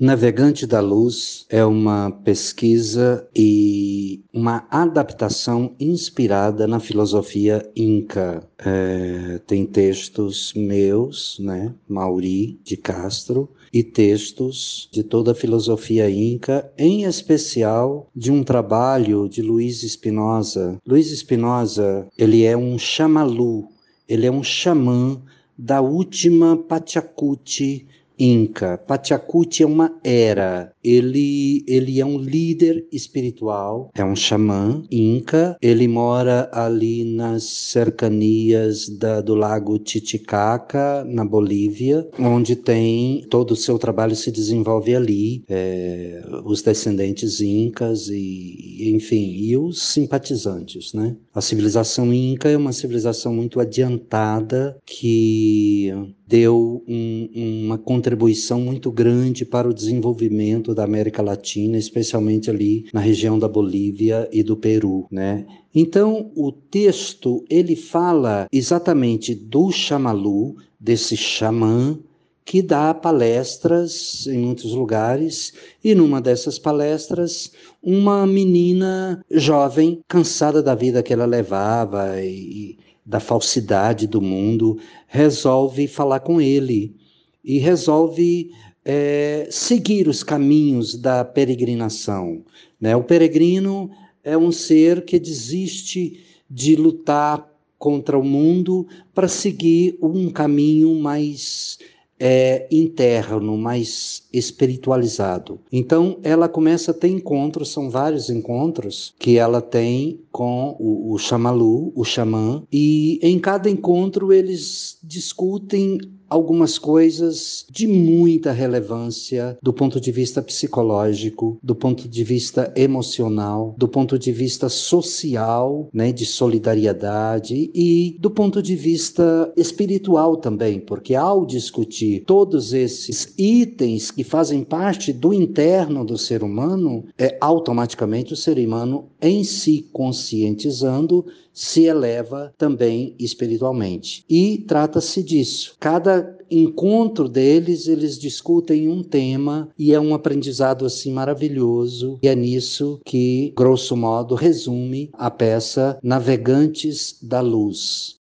Navegante 0.01 0.67
da 0.67 0.81
Luz 0.81 1.45
é 1.51 1.63
uma 1.63 2.11
pesquisa 2.11 3.29
e 3.37 4.25
uma 4.33 4.67
adaptação 4.71 5.77
inspirada 5.79 6.67
na 6.67 6.81
filosofia 6.81 7.71
inca. 7.77 8.49
É, 8.59 9.39
tem 9.47 9.67
textos 9.67 10.55
meus, 10.55 11.39
né, 11.39 11.75
Mauri 11.87 12.59
de 12.65 12.79
Castro, 12.79 13.51
e 13.73 13.83
textos 13.83 14.89
de 14.93 15.03
toda 15.03 15.33
a 15.33 15.35
filosofia 15.35 16.11
inca, 16.11 16.71
em 16.77 17.05
especial 17.05 18.09
de 18.15 18.33
um 18.33 18.43
trabalho 18.43 19.29
de 19.29 19.43
Luiz 19.43 19.83
Espinosa. 19.83 20.79
Luiz 20.87 21.11
Espinosa, 21.11 22.07
ele 22.19 22.45
é 22.45 22.57
um 22.57 22.79
chamalu, 22.79 23.69
ele 24.09 24.27
é 24.27 24.31
um 24.31 24.43
xamã 24.43 25.21
da 25.57 25.81
última 25.81 26.57
Pachacuti 26.57 27.87
inca. 28.19 28.77
Pachacuti 28.77 29.63
é 29.63 29.67
uma 29.67 29.95
era. 30.03 30.73
Ele, 30.83 31.65
ele 31.67 32.01
é 32.01 32.07
um 32.07 32.19
líder 32.19 32.87
espiritual, 32.91 33.91
é 33.95 34.05
um 34.05 34.17
xamã 34.17 34.83
inca. 34.91 35.57
Ele 35.61 35.87
mora 35.87 36.49
ali 36.53 37.05
nas 37.05 37.45
cercanias 37.45 38.89
da, 38.89 39.21
do 39.21 39.35
lago 39.35 39.79
Titicaca, 39.79 41.05
na 41.05 41.25
Bolívia, 41.25 42.09
onde 42.19 42.57
tem 42.57 43.25
todo 43.29 43.53
o 43.53 43.57
seu 43.57 43.79
trabalho 43.79 44.17
se 44.17 44.31
desenvolve 44.31 44.95
ali. 44.95 45.45
É, 45.49 46.23
os 46.45 46.63
descendentes 46.63 47.41
incas 47.41 48.09
e, 48.09 48.91
enfim, 48.95 49.33
e 49.37 49.57
os 49.57 49.83
simpatizantes, 49.83 50.93
né? 50.93 51.17
A 51.35 51.41
civilização 51.41 52.13
inca 52.13 52.49
é 52.49 52.57
uma 52.57 52.73
civilização 52.73 53.35
muito 53.35 53.61
adiantada 53.61 54.77
que 54.85 55.93
deu 56.27 56.85
um, 56.87 57.65
uma 57.65 57.79
contribuição 57.79 58.61
muito 58.61 58.91
grande 58.93 59.45
para 59.45 59.69
o 59.69 59.75
desenvolvimento 59.75 60.70
da 60.75 60.85
América 60.85 61.23
Latina, 61.23 61.77
especialmente 61.77 62.51
ali 62.51 62.87
na 62.93 63.01
região 63.01 63.39
da 63.39 63.49
Bolívia 63.49 64.29
e 64.33 64.43
do 64.43 64.57
Peru, 64.57 65.07
né? 65.11 65.47
Então, 65.75 66.31
o 66.35 66.51
texto 66.51 67.45
ele 67.49 67.77
fala 67.77 68.47
exatamente 68.53 69.35
do 69.35 69.71
Chamalu, 69.71 70.57
desse 70.79 71.17
xamã 71.17 71.99
que 72.45 72.63
dá 72.63 72.93
palestras 72.93 74.27
em 74.27 74.39
muitos 74.39 74.73
lugares, 74.73 75.53
e 75.85 75.95
numa 75.95 76.21
dessas 76.21 76.59
palestras, 76.59 77.53
uma 77.81 78.27
menina 78.27 79.25
jovem, 79.31 80.01
cansada 80.09 80.61
da 80.61 80.75
vida 80.75 81.01
que 81.01 81.13
ela 81.13 81.27
levava 81.27 82.21
e, 82.21 82.77
da 83.07 83.21
falsidade 83.21 84.09
do 84.09 84.21
mundo, 84.21 84.79
resolve 85.07 85.87
falar 85.87 86.21
com 86.21 86.41
ele 86.41 86.97
e 87.45 87.59
resolve 87.59 88.51
é, 88.85 89.49
seguir 89.51 90.09
os 90.09 90.23
caminhos 90.23 90.97
da 90.97 91.25
peregrinação. 91.25 92.43
Né? 92.81 92.97
O 92.97 93.05
peregrino 93.05 93.91
é 94.25 94.37
um 94.37 94.53
ser 94.53 95.05
que 95.05 95.19
desiste 95.19 96.25
de 96.49 96.77
lutar 96.77 97.49
contra 97.79 98.19
o 98.19 98.25
mundo 98.25 98.87
para 99.15 99.29
seguir 99.29 99.97
um 100.03 100.29
caminho 100.31 100.95
mais 100.97 101.79
é, 102.19 102.67
interno, 102.71 103.57
mais 103.57 104.25
espiritualizado. 104.33 105.61
Então, 105.73 106.19
ela 106.23 106.49
começa 106.49 106.91
a 106.91 106.95
ter 106.95 107.09
encontros, 107.09 107.71
são 107.71 107.91
vários 107.91 108.31
encontros 108.31 109.15
que 109.19 109.37
ela 109.37 109.61
tem 109.61 110.21
com 110.31 110.77
o, 110.79 111.13
o 111.13 111.19
Xamalu, 111.19 111.93
o 111.95 112.05
xamã, 112.05 112.63
e 112.73 113.19
em 113.23 113.39
cada 113.39 113.69
encontro 113.69 114.33
eles 114.33 114.99
discutem 115.03 115.99
algumas 116.31 116.79
coisas 116.79 117.67
de 117.69 117.89
muita 117.89 118.53
relevância 118.53 119.59
do 119.61 119.73
ponto 119.73 120.01
de 120.01 120.13
vista 120.13 120.41
psicológico, 120.41 121.59
do 121.61 121.75
ponto 121.75 122.09
de 122.09 122.23
vista 122.23 122.73
emocional, 122.77 123.75
do 123.77 123.89
ponto 123.89 124.17
de 124.17 124.31
vista 124.31 124.69
social, 124.69 125.89
né, 125.93 126.13
de 126.13 126.25
solidariedade 126.25 127.71
e 127.75 128.17
do 128.21 128.31
ponto 128.31 128.63
de 128.63 128.77
vista 128.77 129.53
espiritual 129.57 130.37
também, 130.37 130.79
porque 130.79 131.17
ao 131.17 131.45
discutir 131.45 132.23
todos 132.25 132.73
esses 132.73 133.35
itens 133.37 134.13
que 134.21 134.25
fazem 134.25 134.63
parte 134.63 135.15
do 135.15 135.33
interno 135.33 136.05
do 136.05 136.19
ser 136.19 136.43
humano, 136.43 137.07
é 137.17 137.39
automaticamente 137.41 138.35
o 138.35 138.37
ser 138.37 138.59
humano 138.59 139.09
em 139.19 139.43
si 139.43 139.89
conscientizando 139.95 141.25
se 141.55 141.85
eleva 141.85 142.53
também 142.59 143.15
espiritualmente. 143.19 144.23
E 144.29 144.59
trata-se 144.69 145.23
disso. 145.23 145.75
Cada 145.81 146.37
encontro 146.51 147.31
deles, 147.31 147.89
eles 147.89 148.19
discutem 148.19 148.91
um 148.91 149.03
tema 149.03 149.71
e 149.79 149.95
é 149.95 149.99
um 149.99 150.13
aprendizado 150.13 150.85
assim 150.85 151.11
maravilhoso. 151.11 152.19
E 152.23 152.29
é 152.29 152.35
nisso 152.35 153.01
que, 153.07 153.55
grosso 153.57 153.97
modo, 153.97 154.35
resume 154.35 155.09
a 155.15 155.31
peça 155.31 155.99
Navegantes 156.03 157.19
da 157.23 157.41
Luz. 157.41 158.20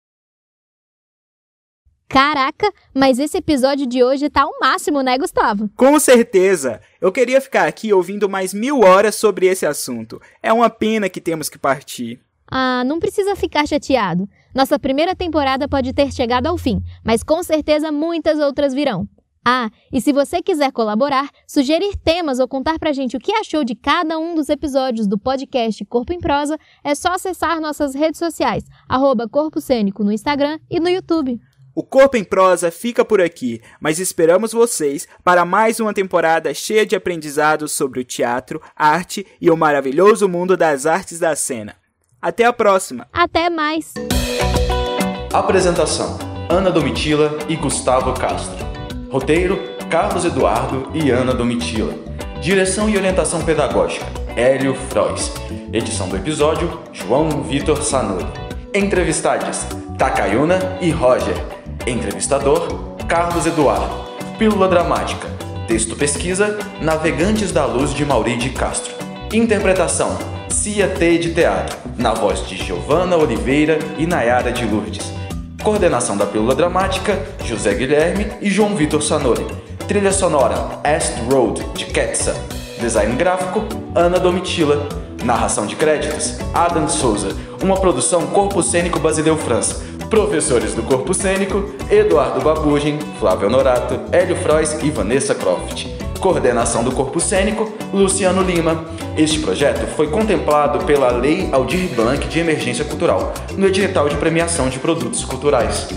Caraca, 2.09 2.71
mas 2.93 3.19
esse 3.19 3.37
episódio 3.37 3.85
de 3.85 4.01
hoje 4.01 4.29
tá 4.29 4.45
o 4.45 4.59
máximo, 4.61 5.01
né, 5.01 5.17
Gustavo? 5.17 5.69
Com 5.75 5.99
certeza! 5.99 6.79
Eu 7.01 7.11
queria 7.11 7.41
ficar 7.41 7.67
aqui 7.67 7.91
ouvindo 7.91 8.29
mais 8.29 8.53
mil 8.53 8.79
horas 8.79 9.15
sobre 9.15 9.47
esse 9.47 9.65
assunto. 9.65 10.21
É 10.41 10.53
uma 10.53 10.69
pena 10.69 11.09
que 11.09 11.19
temos 11.19 11.49
que 11.49 11.57
partir. 11.57 12.19
Ah, 12.49 12.83
não 12.85 12.97
precisa 12.97 13.35
ficar 13.35 13.67
chateado. 13.67 14.27
Nossa 14.55 14.79
primeira 14.79 15.13
temporada 15.13 15.67
pode 15.67 15.91
ter 15.91 16.11
chegado 16.13 16.47
ao 16.47 16.57
fim, 16.57 16.81
mas 17.03 17.23
com 17.23 17.43
certeza 17.43 17.91
muitas 17.91 18.39
outras 18.39 18.73
virão. 18.73 19.05
Ah, 19.45 19.69
e 19.93 20.01
se 20.01 20.11
você 20.11 20.41
quiser 20.41 20.71
colaborar, 20.71 21.29
sugerir 21.47 21.95
temas 21.97 22.39
ou 22.39 22.47
contar 22.47 22.77
pra 22.79 22.91
gente 22.91 23.15
o 23.15 23.19
que 23.19 23.31
achou 23.31 23.63
de 23.63 23.75
cada 23.75 24.17
um 24.17 24.35
dos 24.35 24.49
episódios 24.49 25.07
do 25.07 25.17
podcast 25.17 25.85
Corpo 25.85 26.11
em 26.11 26.19
Prosa, 26.19 26.57
é 26.83 26.93
só 26.95 27.13
acessar 27.13 27.61
nossas 27.61 27.95
redes 27.95 28.19
sociais, 28.19 28.65
arroba 28.89 29.27
Corpo 29.27 29.61
Cênico 29.61 30.03
no 30.03 30.11
Instagram 30.11 30.59
e 30.69 30.81
no 30.81 30.89
YouTube. 30.89 31.39
O 31.77 31.83
Corpo 31.83 32.17
em 32.17 32.23
Prosa 32.23 32.71
fica 32.71 33.05
por 33.05 33.21
aqui, 33.21 33.61
mas 33.79 33.99
esperamos 33.99 34.51
vocês 34.51 35.07
para 35.23 35.45
mais 35.45 35.79
uma 35.79 35.93
temporada 35.93 36.51
cheia 36.51 36.83
de 36.87 36.95
aprendizados 36.95 37.71
sobre 37.71 37.99
o 37.99 38.03
teatro, 38.03 38.59
arte 38.75 39.27
e 39.39 39.51
o 39.51 39.55
maravilhoso 39.55 40.27
mundo 40.27 40.57
das 40.57 40.87
artes 40.87 41.19
da 41.19 41.35
cena. 41.35 41.75
Até 42.19 42.45
a 42.45 42.51
próxima. 42.51 43.07
Até 43.13 43.47
mais. 43.51 43.93
Apresentação: 45.31 46.17
Ana 46.49 46.71
Domitila 46.71 47.37
e 47.47 47.55
Gustavo 47.55 48.11
Castro. 48.19 48.57
Roteiro: 49.11 49.59
Carlos 49.87 50.25
Eduardo 50.25 50.89
e 50.95 51.11
Ana 51.11 51.31
Domitila. 51.31 51.93
Direção 52.41 52.89
e 52.89 52.97
orientação 52.97 53.45
pedagógica: 53.45 54.07
Hélio 54.35 54.73
Frois. 54.73 55.31
Edição 55.71 56.09
do 56.09 56.17
episódio: 56.17 56.81
João 56.91 57.43
Vitor 57.43 57.83
Sanori. 57.83 58.25
Entrevistados: 58.73 59.59
Takayuna 59.95 60.79
e 60.81 60.89
Roger. 60.89 61.56
Entrevistador: 61.87 62.67
Carlos 63.07 63.45
Eduardo. 63.45 64.05
Pílula 64.37 64.67
dramática. 64.67 65.25
Texto 65.69 65.95
pesquisa: 65.95 66.59
Navegantes 66.81 67.53
da 67.53 67.65
Luz 67.65 67.93
de 67.93 68.05
Mauri 68.05 68.35
de 68.35 68.49
Castro. 68.49 68.93
Interpretação: 69.31 70.17
Cia 70.49 70.89
T 70.89 71.17
de 71.17 71.33
Teatro, 71.33 71.77
na 71.97 72.13
voz 72.13 72.45
de 72.45 72.57
Giovana 72.57 73.15
Oliveira 73.15 73.79
e 73.97 74.05
Nayara 74.05 74.51
de 74.51 74.65
Lourdes. 74.65 75.13
Coordenação 75.63 76.17
da 76.17 76.25
Pílula 76.25 76.53
Dramática, 76.53 77.17
José 77.45 77.73
Guilherme 77.73 78.27
e 78.41 78.49
João 78.49 78.75
Vitor 78.75 79.01
Sanori. 79.01 79.45
Trilha 79.87 80.11
sonora, 80.11 80.81
Est 80.83 81.13
Road, 81.31 81.63
de 81.73 81.85
Ketsa. 81.85 82.35
Design 82.81 83.15
gráfico, 83.15 83.63
Ana 83.95 84.19
Domitila. 84.19 84.89
Narração 85.23 85.65
de 85.65 85.77
créditos, 85.77 86.37
Adam 86.53 86.89
Souza. 86.89 87.29
Uma 87.63 87.77
produção 87.79 88.27
Corpo 88.27 88.61
Cênico 88.61 88.99
Basileu 88.99 89.37
França. 89.37 89.96
Professores 90.09 90.73
do 90.73 90.83
Corpo 90.83 91.13
Cênico, 91.13 91.69
Eduardo 91.91 92.41
Babugem, 92.41 92.97
Flávio 93.19 93.47
Honorato, 93.47 93.99
Hélio 94.11 94.37
Frois 94.37 94.81
e 94.81 94.89
Vanessa 94.89 95.35
Croft. 95.35 95.85
Coordenação 96.19 96.83
do 96.83 96.91
Corpo 96.91 97.19
Cênico, 97.19 97.71
Luciano 97.93 98.41
Lima. 98.41 98.85
Este 99.17 99.39
projeto 99.39 99.85
foi 99.95 100.07
contemplado 100.07 100.85
pela 100.85 101.11
Lei 101.11 101.49
Aldir 101.51 101.89
Blanc 101.93 102.25
de 102.27 102.39
Emergência 102.39 102.85
Cultural, 102.85 103.33
no 103.57 103.67
edital 103.67 104.07
de 104.07 104.15
premiação 104.15 104.69
de 104.69 104.79
produtos 104.79 105.25
culturais. 105.25 105.87